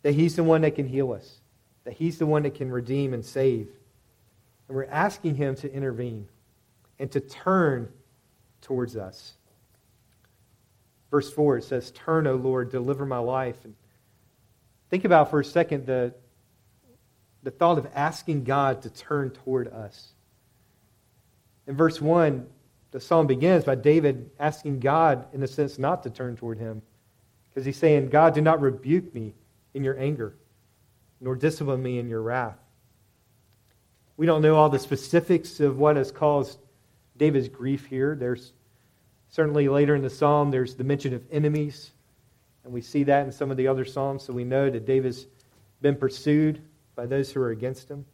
that 0.01 0.13
He's 0.13 0.35
the 0.35 0.43
one 0.43 0.61
that 0.61 0.75
can 0.75 0.87
heal 0.87 1.11
us, 1.11 1.39
that 1.83 1.93
He's 1.93 2.17
the 2.17 2.25
one 2.25 2.43
that 2.43 2.55
can 2.55 2.71
redeem 2.71 3.13
and 3.13 3.25
save. 3.25 3.67
And 4.67 4.77
we're 4.77 4.85
asking 4.85 5.35
Him 5.35 5.55
to 5.55 5.71
intervene 5.71 6.27
and 6.99 7.11
to 7.11 7.19
turn 7.19 7.89
towards 8.61 8.95
us. 8.95 9.33
Verse 11.11 11.31
4, 11.31 11.57
it 11.57 11.63
says, 11.63 11.91
Turn, 11.91 12.27
O 12.27 12.35
Lord, 12.35 12.71
deliver 12.71 13.05
my 13.05 13.17
life. 13.17 13.57
And 13.63 13.73
think 14.89 15.05
about 15.05 15.29
for 15.29 15.39
a 15.39 15.45
second 15.45 15.85
the, 15.85 16.13
the 17.43 17.51
thought 17.51 17.77
of 17.77 17.87
asking 17.95 18.43
God 18.43 18.83
to 18.83 18.89
turn 18.89 19.31
toward 19.31 19.67
us. 19.69 20.09
In 21.67 21.75
verse 21.75 21.99
1, 22.01 22.45
the 22.91 22.99
psalm 22.99 23.27
begins 23.27 23.63
by 23.63 23.75
David 23.75 24.31
asking 24.39 24.79
God, 24.79 25.25
in 25.33 25.43
a 25.43 25.47
sense, 25.47 25.77
not 25.77 26.03
to 26.03 26.09
turn 26.09 26.35
toward 26.35 26.57
him. 26.57 26.81
Because 27.49 27.65
he's 27.65 27.77
saying, 27.77 28.09
God, 28.09 28.33
do 28.33 28.41
not 28.41 28.61
rebuke 28.61 29.13
me 29.13 29.33
in 29.73 29.83
your 29.83 29.97
anger, 29.99 30.35
nor 31.21 31.35
discipline 31.35 31.81
me 31.81 31.99
in 31.99 32.09
your 32.09 32.21
wrath. 32.21 32.59
We 34.17 34.25
don't 34.25 34.41
know 34.41 34.55
all 34.55 34.69
the 34.69 34.79
specifics 34.79 35.59
of 35.59 35.77
what 35.77 35.95
has 35.95 36.11
caused 36.11 36.59
David's 37.17 37.47
grief 37.49 37.85
here. 37.85 38.15
There's 38.15 38.53
certainly 39.29 39.69
later 39.69 39.95
in 39.95 40.01
the 40.01 40.09
psalm, 40.09 40.51
there's 40.51 40.75
the 40.75 40.83
mention 40.83 41.13
of 41.13 41.23
enemies, 41.31 41.91
and 42.63 42.73
we 42.73 42.81
see 42.81 43.03
that 43.03 43.25
in 43.25 43.31
some 43.31 43.51
of 43.51 43.57
the 43.57 43.67
other 43.67 43.85
psalms, 43.85 44.23
so 44.23 44.33
we 44.33 44.43
know 44.43 44.69
that 44.69 44.85
David's 44.85 45.27
been 45.81 45.95
pursued 45.95 46.61
by 46.95 47.05
those 47.05 47.31
who 47.31 47.41
are 47.41 47.51
against 47.51 47.89
him, 47.89 48.05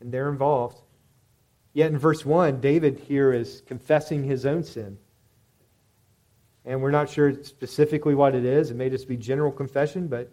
and 0.00 0.12
they're 0.12 0.30
involved. 0.30 0.80
Yet 1.74 1.90
in 1.90 1.98
verse 1.98 2.24
1, 2.24 2.60
David 2.60 2.98
here 3.00 3.32
is 3.32 3.62
confessing 3.66 4.24
his 4.24 4.46
own 4.46 4.62
sin. 4.62 4.98
And 6.68 6.82
we're 6.82 6.90
not 6.90 7.08
sure 7.08 7.42
specifically 7.44 8.14
what 8.14 8.34
it 8.34 8.44
is. 8.44 8.70
It 8.70 8.76
may 8.76 8.90
just 8.90 9.08
be 9.08 9.16
general 9.16 9.50
confession, 9.50 10.06
but 10.06 10.30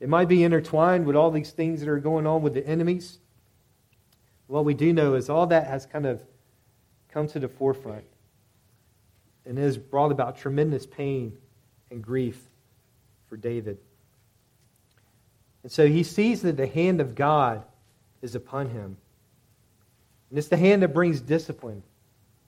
it 0.00 0.08
might 0.08 0.26
be 0.26 0.42
intertwined 0.42 1.06
with 1.06 1.14
all 1.14 1.30
these 1.30 1.52
things 1.52 1.78
that 1.78 1.88
are 1.88 2.00
going 2.00 2.26
on 2.26 2.42
with 2.42 2.54
the 2.54 2.66
enemies. 2.66 3.20
What 4.48 4.64
we 4.64 4.74
do 4.74 4.92
know 4.92 5.14
is 5.14 5.30
all 5.30 5.46
that 5.46 5.68
has 5.68 5.86
kind 5.86 6.04
of 6.04 6.20
come 7.08 7.28
to 7.28 7.38
the 7.38 7.46
forefront 7.46 8.02
and 9.44 9.56
has 9.58 9.78
brought 9.78 10.10
about 10.10 10.36
tremendous 10.36 10.86
pain 10.86 11.38
and 11.92 12.02
grief 12.02 12.48
for 13.28 13.36
David. 13.36 13.78
And 15.62 15.70
so 15.70 15.86
he 15.86 16.02
sees 16.02 16.42
that 16.42 16.56
the 16.56 16.66
hand 16.66 17.00
of 17.00 17.14
God 17.14 17.62
is 18.22 18.34
upon 18.34 18.70
him. 18.70 18.96
And 20.30 20.38
it's 20.38 20.48
the 20.48 20.56
hand 20.56 20.82
that 20.82 20.92
brings 20.92 21.20
discipline, 21.20 21.84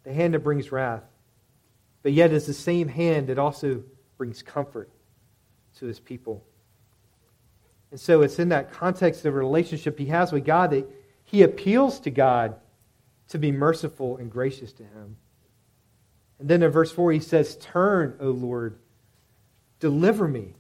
the 0.03 0.13
hand 0.13 0.35
that 0.35 0.41
brings 0.41 0.73
wrath. 0.73 1.05
But 2.03 2.13
yet 2.13 2.33
it's 2.33 2.47
the 2.47 2.55
same 2.55 2.89
hand 2.89 3.29
that 3.29 3.39
also 3.39 3.83
brings 4.17 4.43
comfort 4.43 4.91
to 5.79 5.87
his 5.87 6.01
people. 6.01 6.45
And 7.91 7.99
so 7.99 8.23
it's 8.23 8.39
in 8.39 8.51
that 8.51 8.73
context 8.73 9.25
of 9.25 9.35
relationship 9.35 9.99
he 9.99 10.07
has 10.07 10.33
with 10.33 10.45
God 10.45 10.71
that 10.71 10.89
he 11.25 11.43
appeals 11.43 12.01
to 12.01 12.11
God 12.11 12.57
to 13.29 13.39
be 13.39 13.53
merciful 13.53 14.17
and 14.17 14.31
gracious 14.31 14.73
to 14.75 14.83
him. 14.83 15.17
And 16.39 16.49
then 16.49 16.63
in 16.63 16.71
verse 16.71 16.93
4, 16.93 17.13
he 17.13 17.21
says, 17.21 17.57
Turn, 17.57 18.17
O 18.21 18.31
Lord, 18.31 18.79
deliver 19.81 20.29
me 20.29 20.55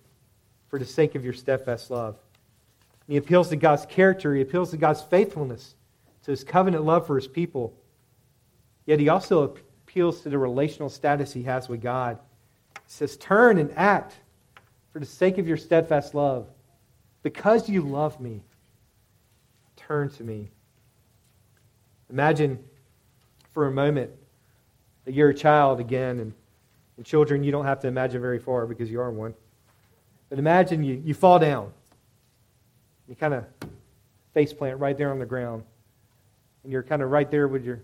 for 0.68 0.78
the 0.78 0.84
sake 0.84 1.14
of 1.14 1.24
your 1.24 1.32
steadfast 1.32 1.90
love. 1.90 2.16
And 3.06 3.12
he 3.12 3.16
appeals 3.16 3.48
to 3.50 3.56
God's 3.56 3.86
character, 3.86 4.34
he 4.34 4.42
appeals 4.42 4.70
to 4.72 4.76
God's 4.76 5.02
faithfulness, 5.02 5.74
to 6.24 6.30
his 6.30 6.44
covenant 6.44 6.84
love 6.84 7.06
for 7.06 7.16
his 7.16 7.28
people. 7.28 7.74
Yet 8.86 9.00
he 9.00 9.08
also 9.08 9.56
appeals 9.98 10.20
to 10.20 10.28
the 10.28 10.38
relational 10.38 10.88
status 10.88 11.32
he 11.32 11.42
has 11.42 11.68
with 11.68 11.82
God. 11.82 12.20
He 12.74 12.80
says, 12.86 13.16
Turn 13.16 13.58
and 13.58 13.72
act 13.76 14.14
for 14.92 15.00
the 15.00 15.06
sake 15.06 15.38
of 15.38 15.48
your 15.48 15.56
steadfast 15.56 16.14
love. 16.14 16.46
Because 17.24 17.68
you 17.68 17.82
love 17.82 18.20
me, 18.20 18.44
turn 19.74 20.08
to 20.10 20.22
me. 20.22 20.50
Imagine 22.10 22.62
for 23.50 23.66
a 23.66 23.72
moment 23.72 24.12
that 25.04 25.14
you're 25.14 25.30
a 25.30 25.34
child 25.34 25.80
again, 25.80 26.20
and, 26.20 26.32
and 26.96 27.04
children, 27.04 27.42
you 27.42 27.50
don't 27.50 27.64
have 27.64 27.80
to 27.80 27.88
imagine 27.88 28.20
very 28.20 28.38
far 28.38 28.66
because 28.66 28.88
you 28.88 29.00
are 29.00 29.10
one. 29.10 29.34
But 30.30 30.38
imagine 30.38 30.84
you, 30.84 31.02
you 31.04 31.12
fall 31.12 31.40
down. 31.40 31.72
You 33.08 33.16
kind 33.16 33.34
of 33.34 33.46
face 34.32 34.52
plant 34.52 34.78
right 34.78 34.96
there 34.96 35.10
on 35.10 35.18
the 35.18 35.26
ground. 35.26 35.64
And 36.62 36.70
you're 36.70 36.84
kind 36.84 37.02
of 37.02 37.10
right 37.10 37.28
there 37.28 37.48
with 37.48 37.64
your, 37.64 37.80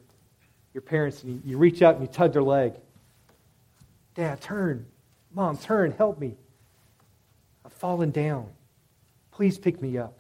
your 0.75 0.83
parents, 0.83 1.23
and 1.23 1.41
you, 1.45 1.57
reach 1.57 1.81
out 1.81 1.95
and 1.95 2.03
you 2.03 2.09
tug 2.09 2.33
their 2.33 2.43
leg. 2.43 2.75
Dad, 4.15 4.41
turn. 4.41 4.85
Mom, 5.33 5.57
turn. 5.57 5.93
Help 5.93 6.19
me. 6.19 6.37
I've 7.65 7.73
fallen 7.73 8.11
down. 8.11 8.49
Please 9.31 9.57
pick 9.57 9.81
me 9.81 9.97
up. 9.97 10.19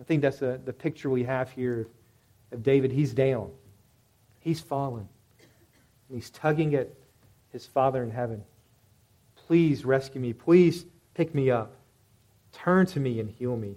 I 0.00 0.04
think 0.04 0.22
that's 0.22 0.40
a, 0.42 0.60
the 0.64 0.72
picture 0.72 1.10
we 1.10 1.24
have 1.24 1.50
here 1.50 1.88
of 2.52 2.62
David. 2.62 2.90
He's 2.90 3.12
down, 3.12 3.50
he's 4.40 4.60
fallen, 4.60 5.08
and 6.08 6.16
he's 6.16 6.30
tugging 6.30 6.74
at 6.74 6.88
his 7.54 7.66
Father 7.66 8.02
in 8.02 8.10
heaven, 8.10 8.42
please 9.46 9.84
rescue 9.84 10.20
me. 10.20 10.32
Please 10.32 10.84
pick 11.14 11.34
me 11.34 11.50
up. 11.50 11.76
Turn 12.52 12.84
to 12.86 13.00
me 13.00 13.20
and 13.20 13.30
heal 13.30 13.56
me. 13.56 13.76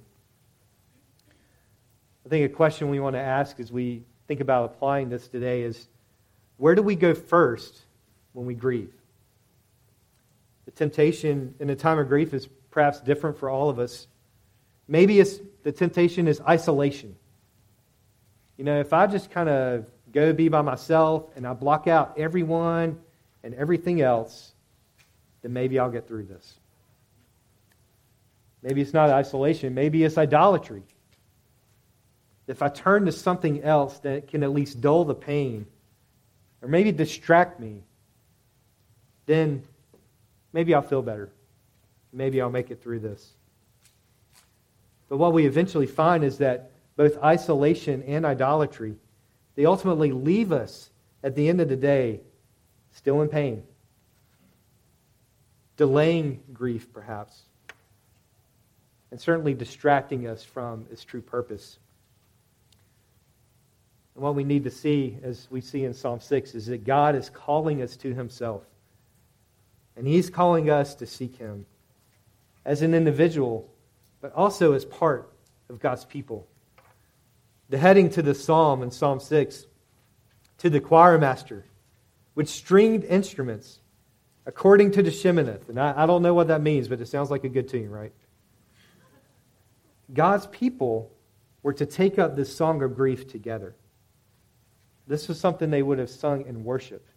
I 2.25 2.29
think 2.29 2.51
a 2.51 2.53
question 2.53 2.89
we 2.89 2.99
want 2.99 3.15
to 3.15 3.21
ask 3.21 3.59
as 3.59 3.71
we 3.71 4.03
think 4.27 4.41
about 4.41 4.65
applying 4.65 5.09
this 5.09 5.27
today 5.27 5.61
is 5.61 5.87
where 6.57 6.75
do 6.75 6.81
we 6.81 6.95
go 6.95 7.13
first 7.13 7.81
when 8.33 8.45
we 8.45 8.53
grieve? 8.53 8.93
The 10.65 10.71
temptation 10.71 11.55
in 11.59 11.69
a 11.69 11.75
time 11.75 11.97
of 11.97 12.07
grief 12.07 12.33
is 12.33 12.47
perhaps 12.71 12.99
different 12.99 13.37
for 13.37 13.49
all 13.49 13.69
of 13.69 13.79
us. 13.79 14.07
Maybe 14.87 15.19
it's, 15.19 15.39
the 15.63 15.71
temptation 15.71 16.27
is 16.27 16.41
isolation. 16.41 17.15
You 18.57 18.65
know, 18.65 18.79
if 18.79 18.91
I 18.91 19.07
just 19.07 19.31
kind 19.31 19.49
of 19.49 19.85
go 20.11 20.33
be 20.33 20.49
by 20.49 20.61
myself 20.61 21.29
and 21.35 21.47
I 21.47 21.53
block 21.53 21.87
out 21.87 22.17
everyone 22.17 22.99
and 23.43 23.53
everything 23.53 24.01
else, 24.01 24.53
then 25.41 25.53
maybe 25.53 25.79
I'll 25.79 25.91
get 25.91 26.07
through 26.07 26.25
this. 26.25 26.59
Maybe 28.63 28.81
it's 28.81 28.93
not 28.93 29.09
isolation, 29.09 29.73
maybe 29.73 30.03
it's 30.03 30.17
idolatry. 30.17 30.83
If 32.47 32.61
I 32.61 32.69
turn 32.69 33.05
to 33.05 33.11
something 33.11 33.61
else 33.61 33.99
that 33.99 34.29
can 34.29 34.41
at 34.41 34.51
least 34.51 34.79
dull 34.79 35.03
the 35.03 35.13
pain 35.13 35.65
or 36.61 36.69
maybe 36.69 36.91
distract 36.91 37.59
me, 37.59 37.83
then 39.25 39.63
maybe 40.53 40.73
I'll 40.73 40.81
feel 40.81 41.01
better. 41.01 41.29
Maybe 42.13 42.41
I'll 42.41 42.49
make 42.49 42.71
it 42.71 42.81
through 42.81 42.99
this. 42.99 43.33
But 45.09 45.17
what 45.17 45.33
we 45.33 45.45
eventually 45.45 45.87
find 45.87 46.23
is 46.23 46.37
that 46.39 46.71
both 46.95 47.21
isolation 47.21 48.01
and 48.03 48.25
idolatry, 48.25 48.95
they 49.55 49.65
ultimately 49.65 50.11
leave 50.11 50.51
us 50.51 50.89
at 51.23 51.35
the 51.35 51.49
end 51.49 51.61
of 51.61 51.69
the 51.69 51.75
day 51.75 52.21
still 52.91 53.21
in 53.21 53.29
pain, 53.29 53.63
delaying 55.75 56.41
grief 56.53 56.91
perhaps, 56.91 57.43
and 59.11 59.19
certainly 59.19 59.53
distracting 59.53 60.27
us 60.27 60.43
from 60.43 60.85
its 60.91 61.03
true 61.03 61.21
purpose. 61.21 61.77
And 64.17 64.23
what 64.23 64.33
we 64.33 64.43
need 64.43 64.63
to 64.63 64.71
see, 64.71 65.15
as 65.21 65.47
we 65.51 65.61
see 65.61 65.83
in 65.85 65.93
Psalm 65.93 66.19
6, 66.19 66.55
is 66.55 66.65
that 66.65 66.83
God 66.83 67.13
is 67.13 67.29
calling 67.29 67.83
us 67.83 67.95
to 67.97 68.15
Himself. 68.15 68.63
And 69.95 70.07
He's 70.07 70.31
calling 70.31 70.71
us 70.71 70.95
to 70.95 71.05
seek 71.05 71.35
Him 71.35 71.67
as 72.65 72.81
an 72.81 72.95
individual, 72.95 73.69
but 74.19 74.33
also 74.33 74.73
as 74.73 74.85
part 74.85 75.31
of 75.69 75.79
God's 75.79 76.03
people. 76.03 76.47
The 77.69 77.77
heading 77.77 78.09
to 78.09 78.23
the 78.23 78.33
psalm 78.33 78.81
in 78.81 78.89
Psalm 78.89 79.19
6 79.19 79.67
to 80.57 80.69
the 80.71 80.79
choir 80.79 81.19
master 81.19 81.63
with 82.33 82.49
stringed 82.49 83.03
instruments 83.03 83.81
according 84.47 84.93
to 84.93 85.03
the 85.03 85.11
Sheminith. 85.11 85.69
And 85.69 85.79
I, 85.79 85.93
I 85.95 86.05
don't 86.07 86.23
know 86.23 86.33
what 86.33 86.47
that 86.47 86.63
means, 86.63 86.87
but 86.87 86.99
it 87.01 87.07
sounds 87.07 87.29
like 87.29 87.43
a 87.43 87.49
good 87.49 87.69
tune, 87.69 87.91
right? 87.91 88.13
God's 90.11 90.47
people 90.47 91.11
were 91.61 91.73
to 91.73 91.85
take 91.85 92.17
up 92.17 92.35
this 92.35 92.55
song 92.55 92.81
of 92.81 92.95
grief 92.95 93.27
together. 93.27 93.75
This 95.07 95.27
was 95.27 95.39
something 95.39 95.69
they 95.69 95.81
would 95.81 95.99
have 95.99 96.09
sung 96.09 96.45
in 96.45 96.63
worship. 96.63 97.07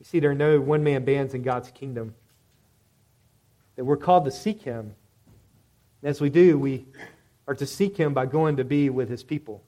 You 0.00 0.04
see, 0.04 0.20
there 0.20 0.30
are 0.30 0.34
no 0.34 0.60
one 0.60 0.82
man 0.82 1.04
bands 1.04 1.34
in 1.34 1.42
God's 1.42 1.70
kingdom. 1.70 2.14
That 3.76 3.84
we're 3.84 3.96
called 3.96 4.24
to 4.24 4.30
seek 4.30 4.62
Him. 4.62 4.94
And 6.02 6.10
as 6.10 6.20
we 6.20 6.30
do, 6.30 6.58
we 6.58 6.86
are 7.46 7.54
to 7.54 7.66
seek 7.66 7.96
Him 7.96 8.14
by 8.14 8.26
going 8.26 8.56
to 8.56 8.64
be 8.64 8.90
with 8.90 9.08
His 9.08 9.22
people, 9.22 9.62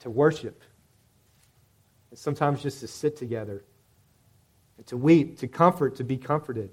to 0.00 0.10
worship, 0.10 0.62
and 2.10 2.18
sometimes 2.18 2.62
just 2.62 2.80
to 2.80 2.86
sit 2.86 3.16
together, 3.16 3.64
and 4.76 4.86
to 4.86 4.96
weep, 4.96 5.38
to 5.38 5.48
comfort, 5.48 5.96
to 5.96 6.04
be 6.04 6.16
comforted. 6.16 6.70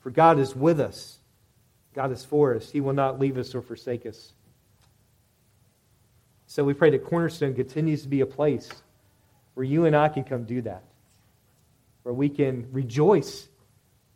For 0.00 0.10
God 0.10 0.38
is 0.38 0.56
with 0.56 0.80
us, 0.80 1.18
God 1.94 2.12
is 2.12 2.24
for 2.24 2.54
us. 2.54 2.70
He 2.70 2.80
will 2.80 2.92
not 2.92 3.18
leave 3.18 3.38
us 3.38 3.54
or 3.54 3.62
forsake 3.62 4.06
us. 4.06 4.32
So 6.46 6.64
we 6.64 6.74
pray 6.74 6.90
that 6.90 7.04
Cornerstone 7.04 7.54
continues 7.54 8.02
to 8.02 8.08
be 8.08 8.20
a 8.20 8.26
place 8.26 8.70
where 9.54 9.64
you 9.64 9.86
and 9.86 9.96
I 9.96 10.08
can 10.08 10.24
come 10.24 10.44
do 10.44 10.62
that, 10.62 10.84
where 12.02 12.14
we 12.14 12.28
can 12.28 12.68
rejoice 12.72 13.48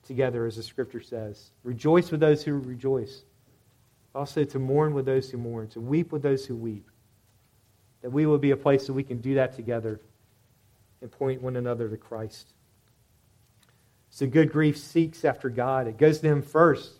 together, 0.06 0.46
as 0.46 0.56
the 0.56 0.62
scripture 0.62 1.00
says. 1.00 1.50
Rejoice 1.64 2.10
with 2.10 2.20
those 2.20 2.42
who 2.44 2.54
rejoice. 2.54 3.22
Also, 4.14 4.44
to 4.44 4.58
mourn 4.58 4.94
with 4.94 5.06
those 5.06 5.30
who 5.30 5.38
mourn, 5.38 5.68
to 5.68 5.80
weep 5.80 6.12
with 6.12 6.22
those 6.22 6.46
who 6.46 6.56
weep. 6.56 6.86
That 8.02 8.10
we 8.10 8.26
will 8.26 8.38
be 8.38 8.50
a 8.50 8.56
place 8.56 8.86
that 8.86 8.92
we 8.92 9.02
can 9.02 9.18
do 9.18 9.34
that 9.34 9.54
together 9.54 10.00
and 11.00 11.10
point 11.10 11.42
one 11.42 11.56
another 11.56 11.88
to 11.88 11.96
Christ. 11.96 12.52
So, 14.10 14.26
good 14.26 14.50
grief 14.50 14.76
seeks 14.76 15.24
after 15.24 15.48
God. 15.48 15.86
It 15.86 15.96
goes 15.96 16.18
to 16.20 16.28
Him 16.28 16.42
first, 16.42 16.92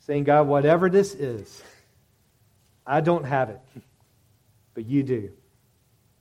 saying, 0.00 0.24
God, 0.24 0.46
whatever 0.46 0.88
this 0.88 1.14
is, 1.14 1.62
I 2.86 3.00
don't 3.00 3.24
have 3.24 3.50
it 3.50 3.60
but 4.74 4.86
you 4.86 5.02
do. 5.02 5.30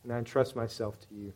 And 0.04 0.12
I 0.12 0.18
entrust 0.18 0.56
myself 0.56 1.00
to 1.00 1.16
you. 1.16 1.34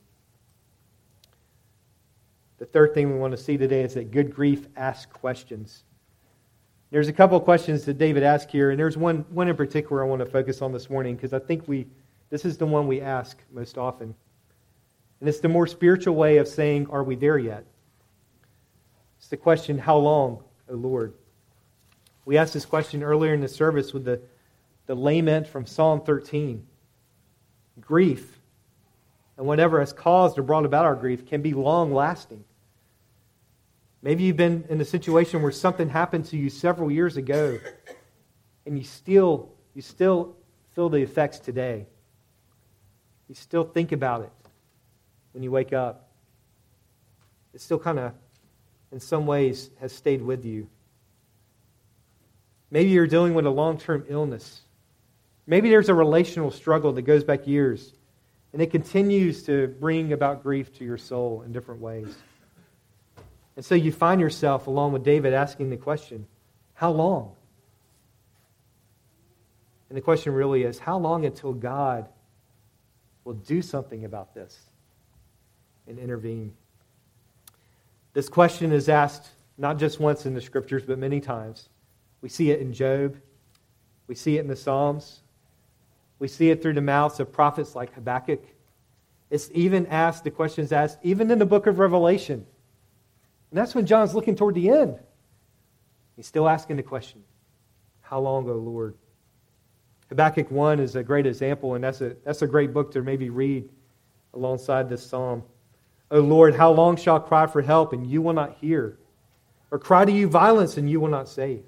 The 2.58 2.66
third 2.66 2.94
thing 2.94 3.12
we 3.12 3.20
want 3.20 3.32
to 3.32 3.38
see 3.38 3.58
today 3.58 3.82
is 3.82 3.94
that 3.96 4.12
good 4.12 4.34
grief 4.34 4.68
asks 4.76 5.12
questions. 5.12 5.84
There's 6.92 7.10
a 7.10 7.14
couple 7.14 7.38
of 7.38 7.44
questions 7.44 7.84
that 7.86 7.98
David 7.98 8.24
asked 8.24 8.52
here, 8.52 8.72
and 8.72 8.80
there's 8.80 8.98
one, 8.98 9.26
one 9.30 9.48
in 9.48 9.56
particular 9.56 10.04
I 10.04 10.08
want 10.08 10.20
to 10.20 10.26
focus 10.26 10.62
on 10.62 10.72
this 10.72 10.90
morning 10.90 11.16
because 11.16 11.34
I 11.34 11.40
think 11.40 11.68
we 11.68 11.88
this 12.30 12.46
is 12.46 12.58
the 12.58 12.66
one 12.66 12.88
we 12.88 13.02
ask 13.02 13.38
most 13.52 13.78
often. 13.78 14.16
And 15.20 15.30
it's 15.30 15.40
the 15.40 15.50
more 15.50 15.68
spiritual 15.68 16.16
way 16.16 16.38
of 16.38 16.48
saying, 16.48 16.88
Are 16.90 17.04
we 17.04 17.16
there 17.16 17.38
yet? 17.38 17.66
It's 19.18 19.28
the 19.28 19.38
question, 19.38 19.78
How 19.78 19.98
long, 19.98 20.44
O 20.70 20.76
Lord? 20.76 21.14
We 22.26 22.38
asked 22.38 22.54
this 22.54 22.66
question 22.66 23.04
earlier 23.04 23.34
in 23.34 23.42
the 23.42 23.48
service 23.48 23.94
with 23.94 24.06
the, 24.06 24.20
the 24.88 24.96
lament 24.96 25.48
from 25.48 25.66
Psalm 25.66 26.02
13 26.02 26.66
grief 27.80 28.40
and 29.38 29.46
whatever 29.46 29.80
has 29.80 29.92
caused 29.92 30.38
or 30.38 30.44
brought 30.44 30.66
about 30.66 30.86
our 30.86 30.96
grief 30.96 31.26
can 31.28 31.42
be 31.42 31.54
long 31.54 31.94
lasting. 31.94 32.44
Maybe 34.02 34.24
you've 34.24 34.38
been 34.38 34.66
in 34.70 34.80
a 34.80 34.86
situation 34.86 35.42
where 35.42 35.52
something 35.52 35.90
happened 35.90 36.26
to 36.26 36.38
you 36.38 36.50
several 36.50 36.92
years 36.92 37.18
ago 37.18 37.60
and 38.66 38.78
you 38.78 38.84
still 38.84 39.50
you 39.74 39.82
still 39.82 40.36
feel 40.74 40.90
the 40.90 41.02
effects 41.02 41.40
today. 41.40 41.86
You 43.28 43.36
still 43.36 43.64
think 43.64 43.92
about 43.92 44.22
it 44.22 44.32
when 45.34 45.44
you 45.44 45.52
wake 45.52 45.74
up. 45.74 46.10
It 47.54 47.62
still 47.62 47.80
kind 47.80 48.00
of 48.00 48.14
in 48.92 49.00
some 49.00 49.26
ways 49.26 49.70
has 49.80 49.92
stayed 49.92 50.22
with 50.22 50.46
you. 50.46 50.70
Maybe 52.72 52.90
you're 52.92 53.08
dealing 53.08 53.34
with 53.34 53.46
a 53.46 53.50
long-term 53.50 54.06
illness 54.08 54.62
Maybe 55.48 55.70
there's 55.70 55.90
a 55.90 55.94
relational 55.94 56.52
struggle 56.52 56.92
that 56.94 57.04
goes 57.04 57.24
back 57.24 57.46
years, 57.46 57.94
and 58.54 58.62
it 58.62 58.72
continues 58.72 59.44
to 59.44 59.68
bring 59.80 60.14
about 60.14 60.42
grief 60.42 60.74
to 60.78 60.86
your 60.86 60.98
soul 60.98 61.44
in 61.46 61.52
different 61.52 61.82
ways. 61.82 62.16
And 63.56 63.64
so 63.64 63.76
you 63.76 63.92
find 63.92 64.20
yourself, 64.20 64.68
along 64.68 64.94
with 64.94 65.04
David, 65.04 65.34
asking 65.34 65.70
the 65.70 65.78
question 65.78 66.26
how 66.74 66.92
long? 66.92 67.34
And 69.90 69.98
the 69.98 70.02
question 70.02 70.34
really 70.34 70.64
is 70.64 70.80
how 70.80 70.98
long 70.98 71.26
until 71.26 71.54
God 71.54 72.10
will 73.24 73.34
do 73.34 73.62
something 73.62 74.04
about 74.04 74.34
this 74.34 74.60
and 75.88 75.98
intervene? 75.98 76.54
This 78.14 78.28
question 78.30 78.72
is 78.72 78.90
asked 78.90 79.30
not 79.58 79.78
just 79.78 80.00
once 80.00 80.26
in 80.26 80.34
the 80.34 80.42
scriptures, 80.42 80.84
but 80.84 80.98
many 80.98 81.22
times. 81.22 81.70
We 82.22 82.30
see 82.30 82.52
it 82.52 82.60
in 82.60 82.74
Job, 82.74 83.16
we 84.08 84.16
see 84.16 84.38
it 84.38 84.42
in 84.42 84.48
the 84.48 84.56
Psalms, 84.56 85.22
we 86.20 86.28
see 86.28 86.50
it 86.50 86.62
through 86.62 86.74
the 86.74 86.82
mouths 86.82 87.20
of 87.20 87.32
prophets 87.32 87.76
like 87.76 87.94
Habakkuk. 87.94 88.44
It's 89.30 89.50
even 89.54 89.88
asked, 89.88 90.24
the 90.24 90.32
question 90.32 90.64
is 90.64 90.72
asked, 90.72 91.00
even 91.04 91.30
in 91.32 91.40
the 91.40 91.46
book 91.46 91.68
of 91.68 91.80
Revelation. 91.80 92.46
And 93.52 93.58
that's 93.58 93.76
when 93.76 93.86
John's 93.86 94.16
looking 94.16 94.36
toward 94.36 94.56
the 94.56 94.70
end. 94.70 95.00
He's 96.16 96.28
still 96.28 96.48
asking 96.48 96.78
the 96.78 96.84
question, 96.84 97.24
How 98.02 98.20
long, 98.20 98.50
O 98.50 98.54
Lord? 98.54 98.96
Habakkuk 100.10 100.52
1 100.52 100.80
is 100.80 100.96
a 100.96 101.04
great 101.04 101.26
example, 101.26 101.74
and 101.76 101.84
that's 101.84 102.02
a, 102.02 102.16
that's 102.24 102.42
a 102.42 102.48
great 102.48 102.74
book 102.74 102.92
to 102.92 103.02
maybe 103.02 103.30
read 103.30 103.70
alongside 104.34 104.88
this 104.88 105.06
psalm. 105.06 105.44
O 106.12 106.20
Lord, 106.20 106.56
how 106.56 106.72
long 106.72 106.96
shall 106.96 107.18
I 107.18 107.20
cry 107.20 107.48
for 107.48 107.62
help, 107.62 107.92
and 107.92 108.06
you 108.06 108.22
will 108.22 108.34
not 108.34 108.58
hear? 108.62 109.00
Or 109.72 109.80
cry 109.80 110.06
to 110.06 110.12
you 110.12 110.30
violence, 110.30 110.78
and 110.78 110.90
you 110.90 111.00
will 111.00 111.10
not 111.10 111.28
save? 111.28 111.64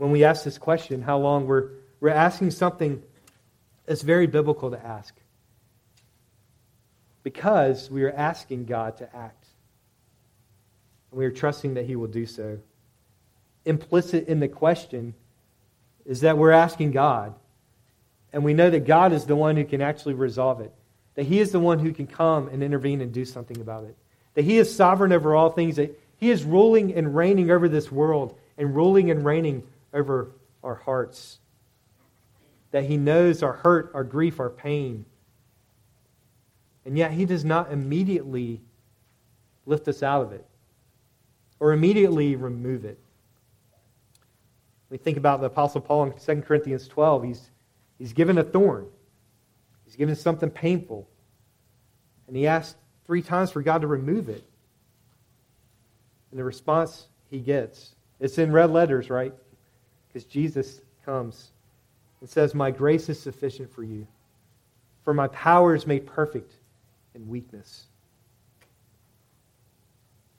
When 0.00 0.12
we 0.12 0.24
ask 0.24 0.44
this 0.44 0.56
question, 0.56 1.02
how 1.02 1.18
long, 1.18 1.46
we're, 1.46 1.68
we're 2.00 2.08
asking 2.08 2.52
something 2.52 3.02
that's 3.84 4.00
very 4.00 4.26
biblical 4.26 4.70
to 4.70 4.82
ask. 4.82 5.14
Because 7.22 7.90
we 7.90 8.04
are 8.04 8.10
asking 8.10 8.64
God 8.64 8.96
to 8.96 9.14
act. 9.14 9.46
And 11.10 11.18
we 11.18 11.26
are 11.26 11.30
trusting 11.30 11.74
that 11.74 11.84
He 11.84 11.96
will 11.96 12.06
do 12.06 12.24
so. 12.24 12.60
Implicit 13.66 14.26
in 14.26 14.40
the 14.40 14.48
question 14.48 15.12
is 16.06 16.22
that 16.22 16.38
we're 16.38 16.50
asking 16.50 16.92
God, 16.92 17.34
and 18.32 18.42
we 18.42 18.54
know 18.54 18.70
that 18.70 18.86
God 18.86 19.12
is 19.12 19.26
the 19.26 19.36
one 19.36 19.54
who 19.54 19.66
can 19.66 19.82
actually 19.82 20.14
resolve 20.14 20.62
it. 20.62 20.72
that 21.16 21.26
He 21.26 21.40
is 21.40 21.52
the 21.52 21.60
one 21.60 21.78
who 21.78 21.92
can 21.92 22.06
come 22.06 22.48
and 22.48 22.62
intervene 22.62 23.02
and 23.02 23.12
do 23.12 23.26
something 23.26 23.60
about 23.60 23.84
it. 23.84 23.98
That 24.32 24.46
He 24.46 24.56
is 24.56 24.74
sovereign 24.74 25.12
over 25.12 25.34
all 25.34 25.50
things, 25.50 25.76
that 25.76 26.00
He 26.16 26.30
is 26.30 26.42
ruling 26.42 26.94
and 26.94 27.14
reigning 27.14 27.50
over 27.50 27.68
this 27.68 27.92
world 27.92 28.38
and 28.56 28.74
ruling 28.74 29.10
and 29.10 29.22
reigning 29.26 29.62
over 29.92 30.32
our 30.62 30.74
hearts. 30.74 31.38
That 32.70 32.84
He 32.84 32.96
knows 32.96 33.42
our 33.42 33.52
hurt, 33.52 33.90
our 33.94 34.04
grief, 34.04 34.40
our 34.40 34.50
pain. 34.50 35.04
And 36.84 36.96
yet 36.96 37.12
He 37.12 37.24
does 37.24 37.44
not 37.44 37.72
immediately 37.72 38.60
lift 39.66 39.88
us 39.88 40.02
out 40.02 40.22
of 40.22 40.32
it 40.32 40.44
or 41.60 41.72
immediately 41.72 42.36
remove 42.36 42.84
it. 42.84 42.98
We 44.88 44.96
think 44.96 45.16
about 45.16 45.40
the 45.40 45.46
Apostle 45.46 45.80
Paul 45.80 46.04
in 46.04 46.12
2 46.12 46.42
Corinthians 46.42 46.88
12. 46.88 47.22
He's, 47.22 47.50
he's 47.98 48.12
given 48.12 48.38
a 48.38 48.42
thorn, 48.42 48.86
he's 49.84 49.96
given 49.96 50.16
something 50.16 50.50
painful. 50.50 51.08
And 52.26 52.36
he 52.36 52.46
asked 52.46 52.76
three 53.06 53.22
times 53.22 53.50
for 53.50 53.60
God 53.60 53.80
to 53.80 53.88
remove 53.88 54.28
it. 54.28 54.44
And 56.30 56.38
the 56.38 56.44
response 56.44 57.08
he 57.28 57.40
gets, 57.40 57.96
it's 58.20 58.38
in 58.38 58.52
red 58.52 58.70
letters, 58.70 59.10
right? 59.10 59.34
Because 60.12 60.24
Jesus 60.24 60.80
comes 61.04 61.50
and 62.20 62.28
says, 62.28 62.54
My 62.54 62.70
grace 62.70 63.08
is 63.08 63.20
sufficient 63.20 63.72
for 63.72 63.82
you, 63.82 64.06
for 65.04 65.14
my 65.14 65.28
power 65.28 65.74
is 65.74 65.86
made 65.86 66.06
perfect 66.06 66.52
in 67.14 67.28
weakness. 67.28 67.84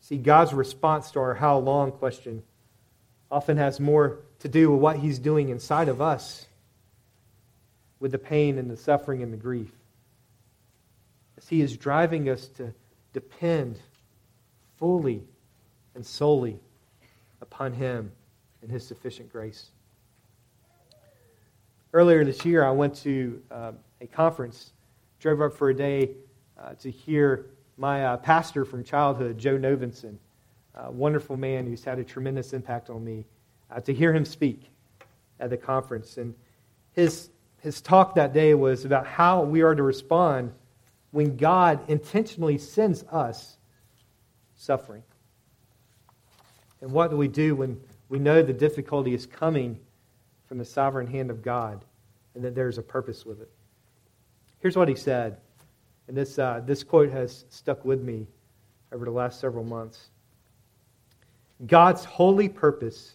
See, 0.01 0.17
God's 0.17 0.53
response 0.53 1.11
to 1.11 1.19
our 1.19 1.33
how 1.33 1.57
long 1.57 1.91
question 1.91 2.43
often 3.31 3.55
has 3.57 3.79
more 3.79 4.19
to 4.39 4.49
do 4.49 4.71
with 4.71 4.81
what 4.81 4.97
He's 4.97 5.19
doing 5.19 5.49
inside 5.49 5.87
of 5.87 6.01
us, 6.01 6.45
with 7.99 8.11
the 8.11 8.17
pain 8.17 8.57
and 8.57 8.69
the 8.69 8.75
suffering 8.75 9.23
and 9.23 9.31
the 9.31 9.37
grief. 9.37 9.71
As 11.37 11.47
He 11.47 11.61
is 11.61 11.77
driving 11.77 12.27
us 12.27 12.47
to 12.57 12.73
depend 13.13 13.79
fully 14.77 15.23
and 15.95 16.05
solely 16.05 16.59
upon 17.41 17.71
Him 17.71 18.11
and 18.61 18.71
His 18.71 18.85
sufficient 18.85 19.31
grace. 19.31 19.71
Earlier 21.93 22.23
this 22.23 22.45
year, 22.45 22.63
I 22.63 22.71
went 22.71 22.95
to 22.97 23.41
uh, 23.51 23.71
a 23.99 24.07
conference, 24.07 24.71
drove 25.19 25.41
up 25.41 25.53
for 25.53 25.69
a 25.69 25.73
day 25.73 26.11
uh, 26.57 26.73
to 26.75 26.89
hear 26.89 27.47
my 27.77 28.05
uh, 28.05 28.17
pastor 28.17 28.63
from 28.63 28.83
childhood, 28.83 29.37
Joe 29.37 29.57
Novenson, 29.57 30.15
a 30.75 30.91
wonderful 30.91 31.35
man 31.35 31.65
who's 31.65 31.83
had 31.83 31.99
a 31.99 32.03
tremendous 32.03 32.53
impact 32.53 32.89
on 32.89 33.03
me, 33.03 33.25
uh, 33.71 33.79
to 33.81 33.93
hear 33.93 34.13
him 34.13 34.23
speak 34.23 34.69
at 35.39 35.49
the 35.49 35.57
conference. 35.57 36.17
And 36.17 36.33
his, 36.93 37.29
his 37.59 37.81
talk 37.81 38.15
that 38.15 38.33
day 38.33 38.53
was 38.53 38.85
about 38.85 39.05
how 39.05 39.43
we 39.43 39.61
are 39.61 39.75
to 39.75 39.83
respond 39.83 40.53
when 41.11 41.35
God 41.35 41.79
intentionally 41.89 42.57
sends 42.57 43.03
us 43.11 43.57
suffering. 44.55 45.03
And 46.81 46.91
what 46.91 47.09
do 47.09 47.17
we 47.17 47.27
do 47.27 47.55
when 47.55 47.79
we 48.11 48.19
know 48.19 48.43
the 48.43 48.51
difficulty 48.51 49.13
is 49.13 49.25
coming 49.25 49.79
from 50.45 50.57
the 50.57 50.65
sovereign 50.65 51.07
hand 51.07 51.31
of 51.31 51.41
God 51.41 51.85
and 52.35 52.43
that 52.43 52.53
there's 52.53 52.77
a 52.77 52.81
purpose 52.81 53.25
with 53.25 53.39
it? 53.39 53.49
Here's 54.59 54.75
what 54.75 54.89
he 54.89 54.95
said, 54.95 55.37
and 56.09 56.17
this, 56.17 56.37
uh, 56.37 56.61
this 56.65 56.83
quote 56.83 57.09
has 57.09 57.45
stuck 57.49 57.85
with 57.85 58.01
me 58.01 58.27
over 58.91 59.05
the 59.05 59.11
last 59.11 59.39
several 59.39 59.63
months. 59.63 60.09
God's 61.65 62.03
holy 62.03 62.49
purpose 62.49 63.13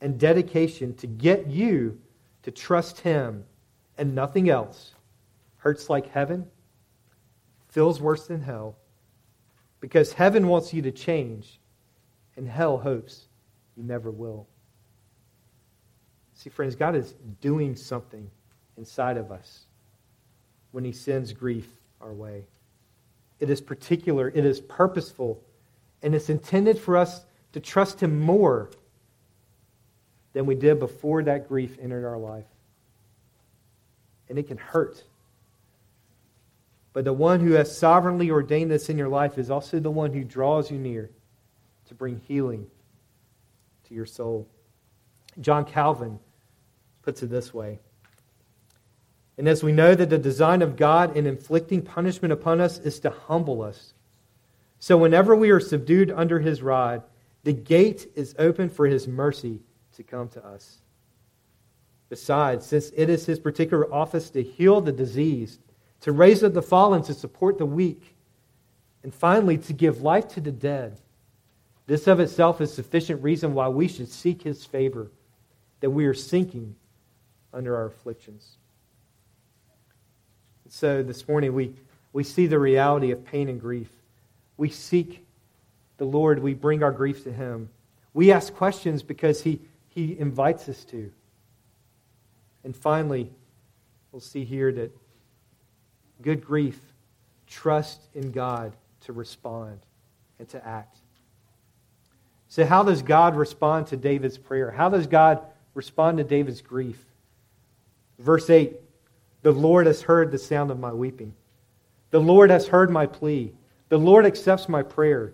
and 0.00 0.16
dedication 0.16 0.94
to 0.98 1.08
get 1.08 1.48
you 1.48 2.00
to 2.44 2.52
trust 2.52 3.00
Him 3.00 3.44
and 3.98 4.14
nothing 4.14 4.48
else 4.48 4.94
hurts 5.56 5.90
like 5.90 6.06
heaven, 6.06 6.46
feels 7.68 8.00
worse 8.00 8.28
than 8.28 8.42
hell, 8.42 8.76
because 9.80 10.12
heaven 10.12 10.46
wants 10.46 10.72
you 10.72 10.82
to 10.82 10.92
change, 10.92 11.58
and 12.36 12.46
hell 12.46 12.78
hopes 12.78 13.26
you 13.80 13.86
never 13.86 14.10
will. 14.10 14.46
See, 16.34 16.50
friends, 16.50 16.74
God 16.74 16.94
is 16.94 17.14
doing 17.40 17.76
something 17.76 18.30
inside 18.76 19.16
of 19.16 19.32
us 19.32 19.64
when 20.72 20.84
He 20.84 20.92
sends 20.92 21.32
grief 21.32 21.66
our 22.00 22.12
way. 22.12 22.44
It 23.40 23.48
is 23.48 23.60
particular, 23.60 24.28
it 24.28 24.44
is 24.44 24.60
purposeful, 24.60 25.42
and 26.02 26.14
it's 26.14 26.28
intended 26.28 26.78
for 26.78 26.96
us 26.96 27.24
to 27.52 27.60
trust 27.60 28.00
Him 28.00 28.20
more 28.20 28.70
than 30.34 30.46
we 30.46 30.54
did 30.54 30.78
before 30.78 31.22
that 31.22 31.48
grief 31.48 31.78
entered 31.80 32.06
our 32.06 32.18
life. 32.18 32.46
And 34.28 34.38
it 34.38 34.46
can 34.46 34.58
hurt. 34.58 35.02
But 36.92 37.04
the 37.04 37.12
one 37.12 37.40
who 37.40 37.52
has 37.52 37.76
sovereignly 37.76 38.30
ordained 38.30 38.70
this 38.70 38.90
in 38.90 38.98
your 38.98 39.08
life 39.08 39.38
is 39.38 39.50
also 39.50 39.80
the 39.80 39.90
one 39.90 40.12
who 40.12 40.22
draws 40.22 40.70
you 40.70 40.78
near 40.78 41.10
to 41.88 41.94
bring 41.94 42.20
healing 42.28 42.66
to 43.90 43.94
your 43.94 44.06
soul. 44.06 44.48
John 45.40 45.64
Calvin 45.64 46.20
puts 47.02 47.22
it 47.24 47.26
this 47.26 47.52
way. 47.52 47.80
And 49.36 49.48
as 49.48 49.64
we 49.64 49.72
know 49.72 49.94
that 49.94 50.10
the 50.10 50.18
design 50.18 50.62
of 50.62 50.76
God 50.76 51.16
in 51.16 51.26
inflicting 51.26 51.82
punishment 51.82 52.32
upon 52.32 52.60
us 52.60 52.78
is 52.78 53.00
to 53.00 53.10
humble 53.10 53.62
us, 53.62 53.94
so 54.78 54.96
whenever 54.96 55.34
we 55.34 55.50
are 55.50 55.60
subdued 55.60 56.10
under 56.10 56.38
his 56.38 56.62
rod, 56.62 57.02
the 57.42 57.52
gate 57.52 58.06
is 58.14 58.34
open 58.38 58.70
for 58.70 58.86
his 58.86 59.08
mercy 59.08 59.60
to 59.96 60.02
come 60.02 60.28
to 60.28 60.46
us. 60.46 60.80
Besides, 62.08 62.66
since 62.66 62.90
it 62.96 63.10
is 63.10 63.26
his 63.26 63.40
particular 63.40 63.92
office 63.92 64.30
to 64.30 64.42
heal 64.42 64.80
the 64.80 64.92
diseased, 64.92 65.60
to 66.02 66.12
raise 66.12 66.44
up 66.44 66.54
the 66.54 66.62
fallen, 66.62 67.02
to 67.04 67.14
support 67.14 67.58
the 67.58 67.66
weak, 67.66 68.14
and 69.02 69.12
finally 69.12 69.58
to 69.58 69.72
give 69.72 70.00
life 70.00 70.28
to 70.28 70.40
the 70.40 70.52
dead, 70.52 71.00
this 71.90 72.06
of 72.06 72.20
itself 72.20 72.60
is 72.60 72.72
sufficient 72.72 73.20
reason 73.20 73.52
why 73.52 73.66
we 73.66 73.88
should 73.88 74.08
seek 74.08 74.42
his 74.42 74.64
favor, 74.64 75.10
that 75.80 75.90
we 75.90 76.06
are 76.06 76.14
sinking 76.14 76.76
under 77.52 77.74
our 77.74 77.86
afflictions. 77.86 78.58
So 80.68 81.02
this 81.02 81.26
morning 81.26 81.52
we, 81.52 81.74
we 82.12 82.22
see 82.22 82.46
the 82.46 82.60
reality 82.60 83.10
of 83.10 83.24
pain 83.24 83.48
and 83.48 83.60
grief. 83.60 83.88
We 84.56 84.70
seek 84.70 85.26
the 85.96 86.04
Lord, 86.04 86.38
we 86.38 86.54
bring 86.54 86.84
our 86.84 86.92
grief 86.92 87.24
to 87.24 87.32
him. 87.32 87.70
We 88.14 88.30
ask 88.30 88.54
questions 88.54 89.02
because 89.02 89.42
he, 89.42 89.60
he 89.88 90.16
invites 90.16 90.68
us 90.68 90.84
to. 90.84 91.10
And 92.62 92.76
finally, 92.76 93.32
we'll 94.12 94.20
see 94.20 94.44
here 94.44 94.70
that 94.70 94.96
good 96.22 96.44
grief, 96.44 96.78
trust 97.48 98.00
in 98.14 98.30
God 98.30 98.76
to 99.06 99.12
respond 99.12 99.80
and 100.38 100.48
to 100.50 100.64
act. 100.64 100.98
So, 102.50 102.66
how 102.66 102.82
does 102.82 103.02
God 103.02 103.36
respond 103.36 103.86
to 103.86 103.96
David's 103.96 104.36
prayer? 104.36 104.72
How 104.72 104.88
does 104.88 105.06
God 105.06 105.40
respond 105.72 106.18
to 106.18 106.24
David's 106.24 106.60
grief? 106.60 106.98
Verse 108.18 108.50
8 108.50 108.76
The 109.42 109.52
Lord 109.52 109.86
has 109.86 110.02
heard 110.02 110.32
the 110.32 110.38
sound 110.38 110.72
of 110.72 110.78
my 110.78 110.92
weeping. 110.92 111.32
The 112.10 112.18
Lord 112.18 112.50
has 112.50 112.66
heard 112.66 112.90
my 112.90 113.06
plea. 113.06 113.52
The 113.88 113.98
Lord 113.98 114.26
accepts 114.26 114.68
my 114.68 114.82
prayer. 114.82 115.32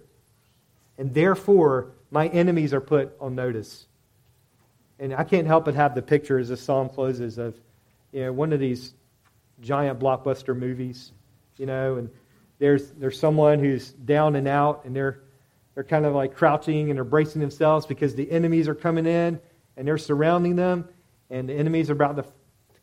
And 0.98 1.14
therefore, 1.14 1.92
my 2.10 2.28
enemies 2.28 2.74
are 2.74 2.82
put 2.82 3.16
on 3.18 3.34
notice. 3.34 3.86
And 4.98 5.14
I 5.14 5.24
can't 5.24 5.46
help 5.46 5.64
but 5.64 5.74
have 5.74 5.94
the 5.94 6.02
picture 6.02 6.38
as 6.38 6.50
the 6.50 6.56
psalm 6.56 6.90
closes 6.90 7.38
of 7.38 7.54
you 8.12 8.24
know, 8.24 8.32
one 8.32 8.52
of 8.52 8.60
these 8.60 8.92
giant 9.62 9.98
blockbuster 9.98 10.54
movies, 10.54 11.12
you 11.56 11.64
know, 11.64 11.96
and 11.96 12.10
there's, 12.58 12.90
there's 12.90 13.18
someone 13.18 13.58
who's 13.58 13.90
down 13.92 14.36
and 14.36 14.46
out, 14.46 14.84
and 14.84 14.94
they're, 14.94 15.20
they're 15.76 15.84
kind 15.84 16.06
of 16.06 16.14
like 16.14 16.34
crouching 16.34 16.88
and 16.88 16.96
they're 16.96 17.04
bracing 17.04 17.40
themselves 17.40 17.84
because 17.84 18.14
the 18.14 18.28
enemies 18.32 18.66
are 18.66 18.74
coming 18.74 19.04
in 19.04 19.38
and 19.76 19.86
they're 19.86 19.98
surrounding 19.98 20.56
them, 20.56 20.88
and 21.28 21.50
the 21.50 21.52
enemies 21.52 21.90
are 21.90 21.92
about 21.92 22.16
to 22.16 22.24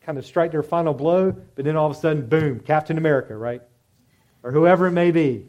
kind 0.02 0.20
of 0.20 0.26
strike 0.28 0.52
their 0.52 0.62
final 0.62 0.94
blow, 0.94 1.32
but 1.56 1.66
then 1.66 1.76
all 1.76 1.90
of 1.90 1.98
a 1.98 2.00
sudden, 2.00 2.28
boom, 2.28 2.60
Captain 2.60 3.00
America, 3.00 3.36
right? 3.36 3.64
Or 4.44 4.52
whoever 4.52 4.86
it 4.86 4.92
may 4.92 5.10
be, 5.10 5.48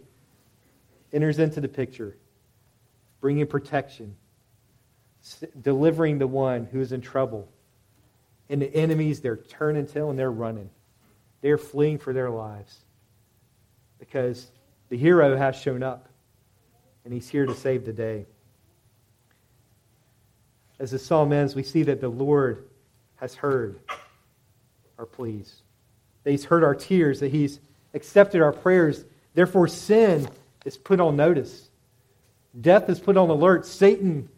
enters 1.13 1.39
into 1.39 1.61
the 1.61 1.69
picture, 1.69 2.17
bringing 3.21 3.47
protection, 3.47 4.17
delivering 5.61 6.17
the 6.17 6.27
one 6.27 6.65
who 6.65 6.81
is 6.81 6.93
in 6.93 7.03
trouble. 7.03 7.47
And 8.49 8.63
the 8.63 8.75
enemies, 8.75 9.21
they're 9.21 9.37
turning 9.37 9.87
tail 9.87 10.09
and 10.09 10.19
they're 10.19 10.33
running. 10.33 10.71
They're 11.43 11.59
fleeing 11.59 11.99
for 11.99 12.15
their 12.15 12.31
lives 12.31 12.79
because 13.99 14.51
the 14.89 14.97
hero 14.97 15.37
has 15.37 15.57
shown 15.57 15.83
up 15.83 16.09
and 17.05 17.13
he's 17.13 17.29
here 17.29 17.47
to 17.47 17.55
save 17.55 17.85
the 17.85 17.93
day. 17.93 18.27
As 20.79 20.91
the 20.91 20.99
psalm 20.99 21.33
ends, 21.33 21.55
we 21.55 21.63
see 21.63 21.83
that 21.85 22.01
the 22.01 22.09
Lord 22.09 22.65
has 23.17 23.35
heard 23.35 23.79
our 24.99 25.07
pleas, 25.07 25.63
that 26.25 26.31
he's 26.31 26.45
heard 26.45 26.65
our 26.65 26.75
tears, 26.75 27.21
that 27.21 27.31
he's 27.31 27.61
accepted 27.95 28.43
our 28.43 28.53
prayers. 28.53 29.05
Therefore, 29.35 29.69
sin 29.69 30.29
is 30.65 30.77
put 30.77 31.01
on 31.01 31.17
notice. 31.17 31.69
Death 32.61 32.89
is 32.89 33.01
put 33.01 33.17
on 33.17 33.31
alert. 33.31 33.67
Satan 33.67 34.29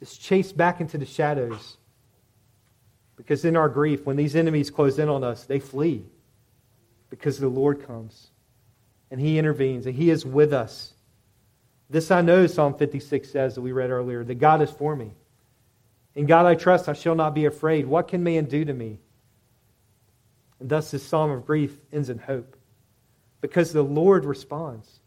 is 0.00 0.16
chased 0.16 0.56
back 0.56 0.80
into 0.80 0.98
the 0.98 1.06
shadows. 1.06 1.76
Because 3.16 3.44
in 3.44 3.56
our 3.56 3.68
grief, 3.68 4.06
when 4.06 4.16
these 4.16 4.36
enemies 4.36 4.70
close 4.70 4.98
in 4.98 5.08
on 5.08 5.24
us, 5.24 5.44
they 5.44 5.58
flee. 5.58 6.04
because 7.10 7.38
the 7.38 7.48
Lord 7.48 7.86
comes 7.86 8.28
and 9.10 9.20
he 9.20 9.38
intervenes 9.38 9.86
and 9.86 9.94
he 9.94 10.10
is 10.10 10.24
with 10.24 10.52
us. 10.52 10.92
This 11.90 12.10
I 12.10 12.20
know, 12.20 12.46
Psalm 12.46 12.74
56 12.74 13.30
says 13.30 13.54
that 13.54 13.62
we 13.62 13.72
read 13.72 13.90
earlier, 13.90 14.22
that 14.24 14.34
God 14.34 14.60
is 14.60 14.70
for 14.70 14.94
me. 14.94 15.12
In 16.14 16.26
God 16.26 16.46
I 16.46 16.54
trust, 16.54 16.88
I 16.88 16.92
shall 16.92 17.14
not 17.14 17.34
be 17.34 17.46
afraid. 17.46 17.86
What 17.86 18.08
can 18.08 18.22
man 18.22 18.44
do 18.44 18.64
to 18.64 18.72
me? 18.72 18.98
And 20.60 20.68
thus 20.68 20.90
this 20.90 21.02
psalm 21.02 21.30
of 21.30 21.46
grief 21.46 21.78
ends 21.92 22.10
in 22.10 22.18
hope 22.18 22.56
because 23.40 23.72
the 23.72 23.82
Lord 23.82 24.24
responds. 24.24 25.00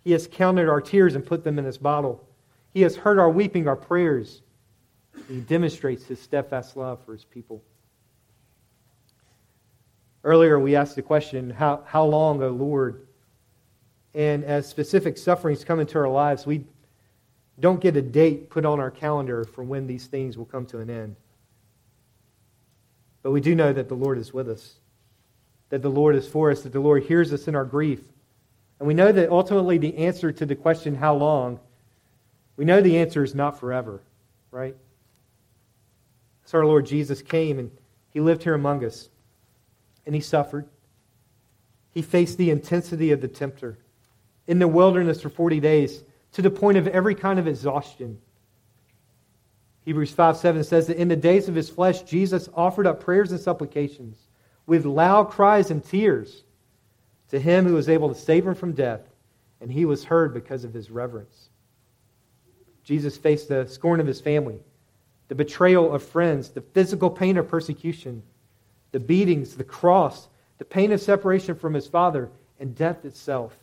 He 0.00 0.12
has 0.12 0.26
counted 0.26 0.68
our 0.68 0.80
tears 0.80 1.14
and 1.14 1.24
put 1.24 1.44
them 1.44 1.58
in 1.58 1.64
his 1.64 1.78
bottle. 1.78 2.26
He 2.72 2.82
has 2.82 2.96
heard 2.96 3.18
our 3.18 3.30
weeping, 3.30 3.68
our 3.68 3.76
prayers. 3.76 4.42
He 5.28 5.40
demonstrates 5.40 6.04
his 6.06 6.20
steadfast 6.20 6.76
love 6.76 7.04
for 7.04 7.12
his 7.12 7.24
people. 7.24 7.62
Earlier, 10.24 10.58
we 10.58 10.74
asked 10.74 10.96
the 10.96 11.02
question, 11.02 11.50
How, 11.50 11.82
how 11.86 12.04
long, 12.04 12.42
O 12.42 12.48
Lord? 12.48 13.06
And 14.14 14.44
as 14.44 14.68
specific 14.68 15.18
sufferings 15.18 15.64
come 15.64 15.80
into 15.80 15.98
our 15.98 16.08
lives, 16.08 16.46
we 16.46 16.64
don't 17.58 17.80
get 17.80 17.96
a 17.96 18.02
date 18.02 18.50
put 18.50 18.64
on 18.64 18.80
our 18.80 18.90
calendar 18.90 19.44
for 19.44 19.64
when 19.64 19.86
these 19.86 20.06
things 20.06 20.38
will 20.38 20.44
come 20.44 20.66
to 20.66 20.78
an 20.78 20.90
end. 20.90 21.16
But 23.22 23.32
we 23.32 23.40
do 23.40 23.54
know 23.54 23.72
that 23.72 23.88
the 23.88 23.94
Lord 23.94 24.18
is 24.18 24.32
with 24.32 24.48
us, 24.48 24.74
that 25.70 25.82
the 25.82 25.90
Lord 25.90 26.14
is 26.14 26.28
for 26.28 26.50
us, 26.50 26.62
that 26.62 26.72
the 26.72 26.80
Lord 26.80 27.04
hears 27.04 27.32
us 27.32 27.48
in 27.48 27.54
our 27.54 27.64
grief. 27.64 28.00
And 28.78 28.86
we 28.86 28.94
know 28.94 29.10
that 29.10 29.30
ultimately 29.30 29.78
the 29.78 29.96
answer 29.96 30.30
to 30.30 30.46
the 30.46 30.54
question, 30.54 30.94
how 30.94 31.14
long, 31.14 31.58
we 32.56 32.64
know 32.64 32.80
the 32.80 32.98
answer 32.98 33.24
is 33.24 33.34
not 33.34 33.58
forever, 33.58 34.00
right? 34.50 34.76
So 36.44 36.58
our 36.58 36.66
Lord 36.66 36.86
Jesus 36.86 37.22
came 37.22 37.58
and 37.58 37.70
he 38.10 38.20
lived 38.20 38.44
here 38.44 38.54
among 38.54 38.84
us, 38.84 39.08
and 40.06 40.14
he 40.14 40.20
suffered. 40.20 40.68
He 41.92 42.02
faced 42.02 42.38
the 42.38 42.50
intensity 42.50 43.10
of 43.10 43.20
the 43.20 43.28
tempter 43.28 43.78
in 44.46 44.58
the 44.58 44.68
wilderness 44.68 45.20
for 45.20 45.28
40 45.28 45.60
days 45.60 46.02
to 46.32 46.42
the 46.42 46.50
point 46.50 46.78
of 46.78 46.88
every 46.88 47.14
kind 47.14 47.38
of 47.38 47.46
exhaustion. 47.46 48.18
Hebrews 49.84 50.12
5 50.12 50.36
7 50.36 50.64
says 50.64 50.86
that 50.86 50.96
in 50.96 51.08
the 51.08 51.16
days 51.16 51.48
of 51.48 51.54
his 51.54 51.68
flesh, 51.68 52.02
Jesus 52.02 52.48
offered 52.54 52.86
up 52.86 53.00
prayers 53.00 53.32
and 53.32 53.40
supplications 53.40 54.16
with 54.66 54.86
loud 54.86 55.30
cries 55.30 55.70
and 55.70 55.84
tears 55.84 56.44
to 57.28 57.38
him 57.38 57.66
who 57.66 57.74
was 57.74 57.88
able 57.88 58.08
to 58.08 58.14
save 58.14 58.46
him 58.46 58.54
from 58.54 58.72
death, 58.72 59.00
and 59.60 59.70
he 59.70 59.84
was 59.84 60.04
heard 60.04 60.32
because 60.32 60.64
of 60.64 60.72
his 60.72 60.90
reverence. 60.90 61.50
Jesus 62.82 63.16
faced 63.16 63.48
the 63.48 63.66
scorn 63.66 64.00
of 64.00 64.06
his 64.06 64.20
family, 64.20 64.60
the 65.28 65.34
betrayal 65.34 65.92
of 65.94 66.02
friends, 66.02 66.50
the 66.50 66.60
physical 66.60 67.10
pain 67.10 67.36
of 67.36 67.48
persecution, 67.48 68.22
the 68.92 69.00
beatings, 69.00 69.56
the 69.56 69.64
cross, 69.64 70.28
the 70.58 70.64
pain 70.64 70.92
of 70.92 71.00
separation 71.00 71.54
from 71.54 71.74
his 71.74 71.86
Father, 71.86 72.30
and 72.60 72.76
death 72.76 73.04
itself. 73.04 73.56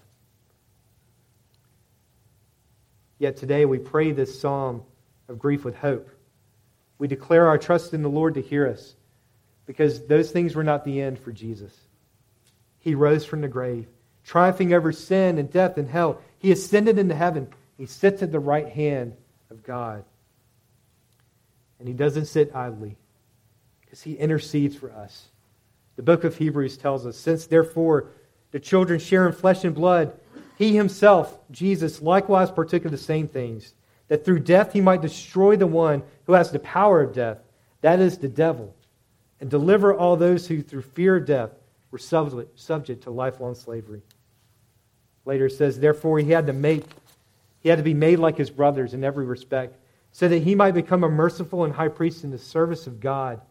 Yet 3.22 3.38
today 3.38 3.66
we 3.66 3.78
pray 3.78 4.14
this 4.14 4.40
psalm 4.40 4.82
of 5.30 5.38
grief 5.38 5.64
with 5.64 5.76
hope. 5.76 6.10
We 6.98 7.08
declare 7.08 7.48
our 7.48 7.60
trust 7.60 7.94
in 7.94 8.02
the 8.02 8.10
Lord 8.10 8.34
to 8.34 8.42
hear 8.42 8.68
us 8.68 8.96
because 9.68 10.08
those 10.08 10.32
things 10.32 10.56
were 10.56 10.64
not 10.64 10.86
the 10.86 11.00
end 11.00 11.20
for 11.20 11.32
Jesus. 11.32 11.72
He 12.80 12.96
rose 12.96 13.24
from 13.24 13.42
the 13.42 13.48
grave, 13.48 13.86
triumphing 14.26 14.74
over 14.74 14.92
sin 14.92 15.38
and 15.38 15.54
death 15.54 15.78
and 15.78 15.88
hell. 15.88 16.20
He 16.40 16.52
ascended 16.52 16.98
into 16.98 17.14
heaven. 17.14 17.48
He 17.78 17.86
sits 17.86 18.24
at 18.24 18.32
the 18.32 18.40
right 18.40 18.68
hand 18.68 19.14
of 19.52 19.62
God. 19.62 20.04
And 21.78 21.88
he 21.88 21.94
doesn't 21.94 22.26
sit 22.26 22.56
idly 22.56 22.98
because 23.82 24.02
he 24.02 24.14
intercedes 24.14 24.76
for 24.76 24.92
us. 24.92 25.28
The 25.96 26.02
book 26.02 26.24
of 26.24 26.38
Hebrews 26.38 26.76
tells 26.76 27.06
us 27.06 27.18
since 27.18 27.46
therefore 27.46 28.08
the 28.50 28.60
children 28.60 29.00
share 29.00 29.28
in 29.28 29.34
flesh 29.34 29.64
and 29.64 29.76
blood, 29.76 30.12
he 30.62 30.76
himself, 30.76 31.40
Jesus, 31.50 32.04
likewise 32.04 32.52
partook 32.52 32.86
of 32.86 32.92
the 32.92 32.98
same 32.98 33.28
things, 33.28 33.74
that 34.10 34.24
through 34.24 34.42
death 34.42 34.74
he 34.74 34.80
might 34.80 35.02
destroy 35.02 35.56
the 35.56 35.66
one 35.66 36.04
who 36.28 36.34
has 36.34 36.52
the 36.52 36.60
power 36.60 37.02
of 37.02 37.14
death, 37.14 37.40
that 37.82 38.00
is, 38.00 38.20
the 38.20 38.28
devil, 38.28 38.76
and 39.40 39.50
deliver 39.50 39.92
all 39.92 40.16
those 40.16 40.46
who 40.46 40.62
through 40.62 40.84
fear 40.84 41.16
of 41.16 41.26
death 41.26 41.50
were 41.90 41.98
subject 41.98 43.02
to 43.02 43.10
lifelong 43.10 43.56
slavery. 43.56 44.04
Later 45.26 45.48
it 45.48 45.54
says, 45.54 45.80
Therefore 45.80 46.20
he 46.20 46.30
had 46.30 46.46
to 46.46 46.54
make 46.54 46.86
he 47.62 47.70
had 47.70 47.78
to 47.78 47.84
be 47.84 47.94
made 47.96 48.20
like 48.20 48.38
his 48.38 48.52
brothers 48.52 48.94
in 48.94 49.04
every 49.04 49.26
respect, 49.26 49.78
so 50.12 50.28
that 50.28 50.44
he 50.44 50.54
might 50.54 50.74
become 50.74 51.04
a 51.04 51.10
merciful 51.10 51.64
and 51.64 51.74
high 51.74 51.88
priest 51.88 52.24
in 52.24 52.30
the 52.30 52.38
service 52.38 52.86
of 52.86 53.00
God, 53.00 53.42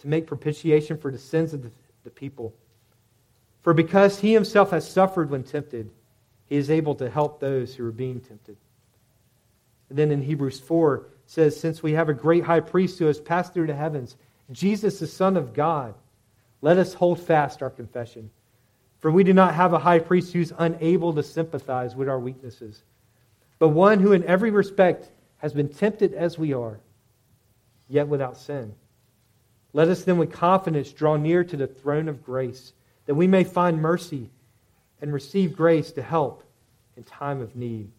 to 0.00 0.08
make 0.08 0.26
propitiation 0.26 0.98
for 0.98 1.12
the 1.12 1.18
sins 1.18 1.54
of 1.54 1.62
the, 1.62 1.70
the 2.02 2.10
people. 2.10 2.54
For 3.62 3.72
because 3.72 4.18
he 4.18 4.32
himself 4.32 4.72
has 4.72 4.88
suffered 4.90 5.30
when 5.30 5.44
tempted, 5.44 5.90
he 6.46 6.56
is 6.56 6.70
able 6.70 6.94
to 6.96 7.10
help 7.10 7.40
those 7.40 7.74
who 7.74 7.86
are 7.86 7.92
being 7.92 8.20
tempted. 8.20 8.56
And 9.88 9.98
then 9.98 10.10
in 10.10 10.22
Hebrews 10.22 10.60
4 10.60 11.06
says, 11.26 11.58
Since 11.58 11.82
we 11.82 11.92
have 11.92 12.08
a 12.08 12.14
great 12.14 12.44
high 12.44 12.60
priest 12.60 12.98
who 12.98 13.06
has 13.06 13.20
passed 13.20 13.54
through 13.54 13.68
the 13.68 13.74
heavens, 13.74 14.16
Jesus, 14.52 14.98
the 14.98 15.06
Son 15.06 15.36
of 15.36 15.54
God, 15.54 15.94
let 16.60 16.78
us 16.78 16.94
hold 16.94 17.20
fast 17.20 17.62
our 17.62 17.70
confession. 17.70 18.30
For 19.00 19.10
we 19.10 19.24
do 19.24 19.34
not 19.34 19.54
have 19.54 19.72
a 19.72 19.78
high 19.78 19.98
priest 19.98 20.32
who's 20.32 20.52
unable 20.56 21.12
to 21.12 21.22
sympathize 21.22 21.94
with 21.94 22.08
our 22.08 22.18
weaknesses, 22.18 22.82
but 23.58 23.68
one 23.68 24.00
who 24.00 24.12
in 24.12 24.24
every 24.24 24.50
respect 24.50 25.10
has 25.38 25.52
been 25.52 25.68
tempted 25.68 26.14
as 26.14 26.38
we 26.38 26.54
are, 26.54 26.80
yet 27.88 28.08
without 28.08 28.38
sin. 28.38 28.74
Let 29.74 29.88
us 29.88 30.04
then 30.04 30.16
with 30.16 30.32
confidence 30.32 30.92
draw 30.92 31.16
near 31.16 31.44
to 31.44 31.56
the 31.56 31.66
throne 31.66 32.08
of 32.08 32.24
grace, 32.24 32.72
that 33.06 33.14
we 33.14 33.26
may 33.26 33.44
find 33.44 33.82
mercy 33.82 34.30
and 35.04 35.12
receive 35.12 35.54
grace 35.54 35.92
to 35.92 36.00
help 36.02 36.42
in 36.96 37.04
time 37.04 37.42
of 37.42 37.54
need. 37.54 37.90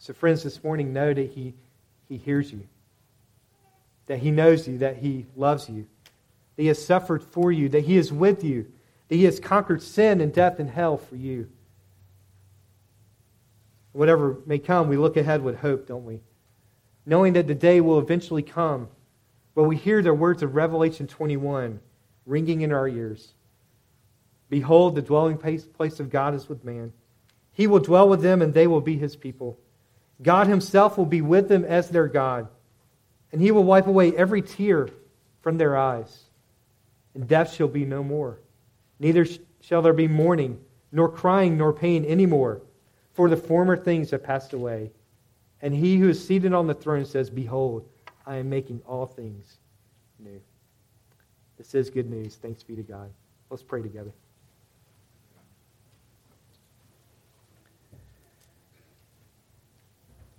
So, 0.00 0.12
friends, 0.12 0.42
this 0.42 0.64
morning, 0.64 0.92
know 0.92 1.14
that 1.14 1.30
He, 1.30 1.54
he 2.08 2.16
hears 2.16 2.50
you, 2.50 2.66
that 4.06 4.18
He 4.18 4.32
knows 4.32 4.66
you, 4.66 4.78
that 4.78 4.96
He 4.96 5.26
loves 5.36 5.68
you, 5.70 5.86
that 6.56 6.62
He 6.62 6.66
has 6.66 6.84
suffered 6.84 7.22
for 7.22 7.52
you, 7.52 7.68
that 7.68 7.84
He 7.84 7.96
is 7.96 8.12
with 8.12 8.42
you, 8.42 8.66
that 9.06 9.14
He 9.14 9.22
has 9.26 9.38
conquered 9.38 9.80
sin 9.80 10.20
and 10.20 10.34
death 10.34 10.58
and 10.58 10.68
hell 10.68 10.96
for 10.96 11.14
you. 11.14 11.48
Whatever 13.92 14.38
may 14.44 14.58
come, 14.58 14.88
we 14.88 14.96
look 14.96 15.16
ahead 15.16 15.40
with 15.40 15.60
hope, 15.60 15.86
don't 15.86 16.04
we? 16.04 16.18
Knowing 17.06 17.34
that 17.34 17.46
the 17.46 17.54
day 17.54 17.80
will 17.80 18.00
eventually 18.00 18.42
come 18.42 18.88
where 19.54 19.64
we 19.64 19.76
hear 19.76 20.02
the 20.02 20.12
words 20.12 20.42
of 20.42 20.56
Revelation 20.56 21.06
21 21.06 21.78
ringing 22.26 22.62
in 22.62 22.72
our 22.72 22.88
ears. 22.88 23.34
Behold, 24.48 24.94
the 24.94 25.02
dwelling 25.02 25.38
place 25.38 26.00
of 26.00 26.10
God 26.10 26.34
is 26.34 26.48
with 26.48 26.64
man. 26.64 26.92
He 27.52 27.66
will 27.66 27.80
dwell 27.80 28.08
with 28.08 28.22
them, 28.22 28.42
and 28.42 28.52
they 28.52 28.66
will 28.66 28.80
be 28.80 28.96
his 28.96 29.16
people. 29.16 29.58
God 30.22 30.46
himself 30.46 30.96
will 30.96 31.06
be 31.06 31.20
with 31.20 31.48
them 31.48 31.64
as 31.64 31.88
their 31.88 32.06
God, 32.06 32.48
and 33.32 33.40
he 33.40 33.50
will 33.50 33.64
wipe 33.64 33.86
away 33.86 34.16
every 34.16 34.42
tear 34.42 34.88
from 35.40 35.58
their 35.58 35.76
eyes. 35.76 36.24
And 37.14 37.26
death 37.26 37.54
shall 37.54 37.68
be 37.68 37.84
no 37.84 38.04
more. 38.04 38.40
Neither 38.98 39.26
shall 39.60 39.82
there 39.82 39.92
be 39.92 40.08
mourning, 40.08 40.60
nor 40.92 41.08
crying, 41.08 41.56
nor 41.56 41.72
pain 41.72 42.04
any 42.04 42.26
more, 42.26 42.62
for 43.14 43.28
the 43.28 43.36
former 43.36 43.76
things 43.76 44.10
have 44.10 44.22
passed 44.22 44.52
away. 44.52 44.90
And 45.60 45.74
he 45.74 45.96
who 45.96 46.08
is 46.08 46.24
seated 46.24 46.52
on 46.52 46.66
the 46.66 46.74
throne 46.74 47.04
says, 47.04 47.30
Behold, 47.30 47.88
I 48.26 48.36
am 48.36 48.48
making 48.48 48.82
all 48.86 49.06
things 49.06 49.56
new. 50.18 50.40
This 51.56 51.74
is 51.74 51.90
good 51.90 52.10
news. 52.10 52.36
Thanks 52.36 52.62
be 52.62 52.76
to 52.76 52.82
God. 52.82 53.10
Let's 53.50 53.62
pray 53.62 53.82
together. 53.82 54.12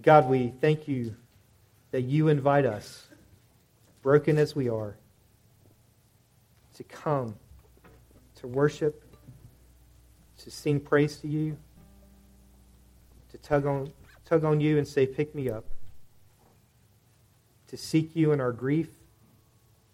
God, 0.08 0.30
we 0.30 0.54
thank 0.62 0.88
you 0.88 1.14
that 1.92 2.04
you 2.04 2.30
invite 2.30 2.66
us, 2.66 3.08
broken 4.02 4.38
as 4.38 4.56
we 4.56 4.70
are, 4.70 4.96
to 6.78 6.84
come, 6.86 7.36
to 8.36 8.48
worship, 8.48 9.04
to 10.38 10.50
sing 10.50 10.80
praise 10.80 11.18
to 11.18 11.28
you, 11.28 11.58
to 13.32 13.38
tug 13.40 13.66
on, 13.66 13.92
tug 14.24 14.46
on 14.46 14.62
you 14.62 14.78
and 14.78 14.88
say, 14.88 15.06
Pick 15.06 15.36
me 15.36 15.50
up, 15.50 15.66
to 17.68 17.76
seek 17.76 18.16
you 18.16 18.32
in 18.32 18.40
our 18.40 18.54
grief, 18.54 18.88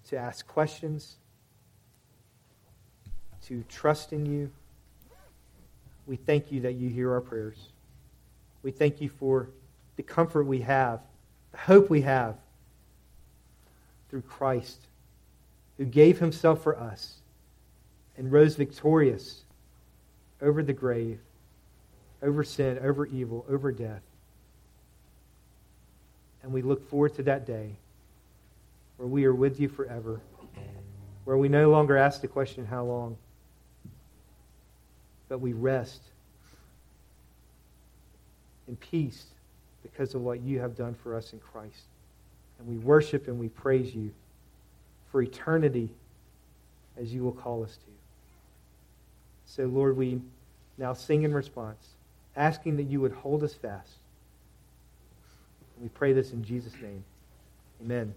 to 0.09 0.15
ask 0.15 0.45
questions, 0.45 1.15
to 3.47 3.63
trust 3.67 4.13
in 4.13 4.27
you. 4.27 4.51
We 6.05 6.17
thank 6.17 6.51
you 6.51 6.61
that 6.61 6.73
you 6.73 6.89
hear 6.89 7.11
our 7.11 7.21
prayers. 7.21 7.69
We 8.61 8.69
thank 8.69 9.01
you 9.01 9.09
for 9.09 9.49
the 9.95 10.03
comfort 10.03 10.45
we 10.45 10.61
have, 10.61 10.99
the 11.51 11.57
hope 11.57 11.89
we 11.89 12.01
have 12.01 12.35
through 14.09 14.21
Christ, 14.21 14.79
who 15.77 15.85
gave 15.85 16.19
himself 16.19 16.63
for 16.63 16.77
us 16.77 17.15
and 18.17 18.31
rose 18.31 18.55
victorious 18.55 19.43
over 20.41 20.61
the 20.61 20.73
grave, 20.73 21.19
over 22.21 22.43
sin, 22.43 22.79
over 22.79 23.05
evil, 23.05 23.45
over 23.49 23.71
death. 23.71 24.01
And 26.43 26.51
we 26.51 26.61
look 26.61 26.87
forward 26.89 27.15
to 27.15 27.23
that 27.23 27.45
day 27.45 27.75
where 28.97 29.07
we 29.07 29.25
are 29.25 29.33
with 29.33 29.59
you 29.59 29.67
forever, 29.67 30.21
where 31.23 31.37
we 31.37 31.49
no 31.49 31.71
longer 31.71 31.97
ask 31.97 32.21
the 32.21 32.27
question, 32.27 32.65
How 32.65 32.83
long? 32.83 33.17
but 35.33 35.39
we 35.39 35.53
rest 35.53 36.01
in 38.67 38.75
peace 38.75 39.25
because 39.83 40.15
of 40.15 40.21
what 40.21 40.41
you 40.41 40.59
have 40.59 40.75
done 40.75 40.95
for 40.95 41.15
us 41.15 41.33
in 41.33 41.39
Christ. 41.39 41.83
And 42.57 42.67
we 42.67 42.77
worship 42.77 43.27
and 43.27 43.37
we 43.37 43.49
praise 43.49 43.93
you 43.93 44.11
for 45.11 45.21
eternity 45.21 45.89
as 46.97 47.13
you 47.13 47.23
will 47.23 47.31
call 47.31 47.63
us 47.63 47.75
to. 47.75 47.91
So, 49.45 49.65
Lord, 49.65 49.97
we 49.97 50.21
now 50.77 50.93
sing 50.93 51.23
in 51.23 51.33
response, 51.33 51.89
asking 52.35 52.77
that 52.77 52.83
you 52.83 53.01
would 53.01 53.11
hold 53.11 53.43
us 53.43 53.53
fast. 53.53 53.91
We 55.81 55.89
pray 55.89 56.13
this 56.13 56.31
in 56.31 56.43
Jesus' 56.43 56.73
name. 56.81 57.03
Amen. 57.83 58.13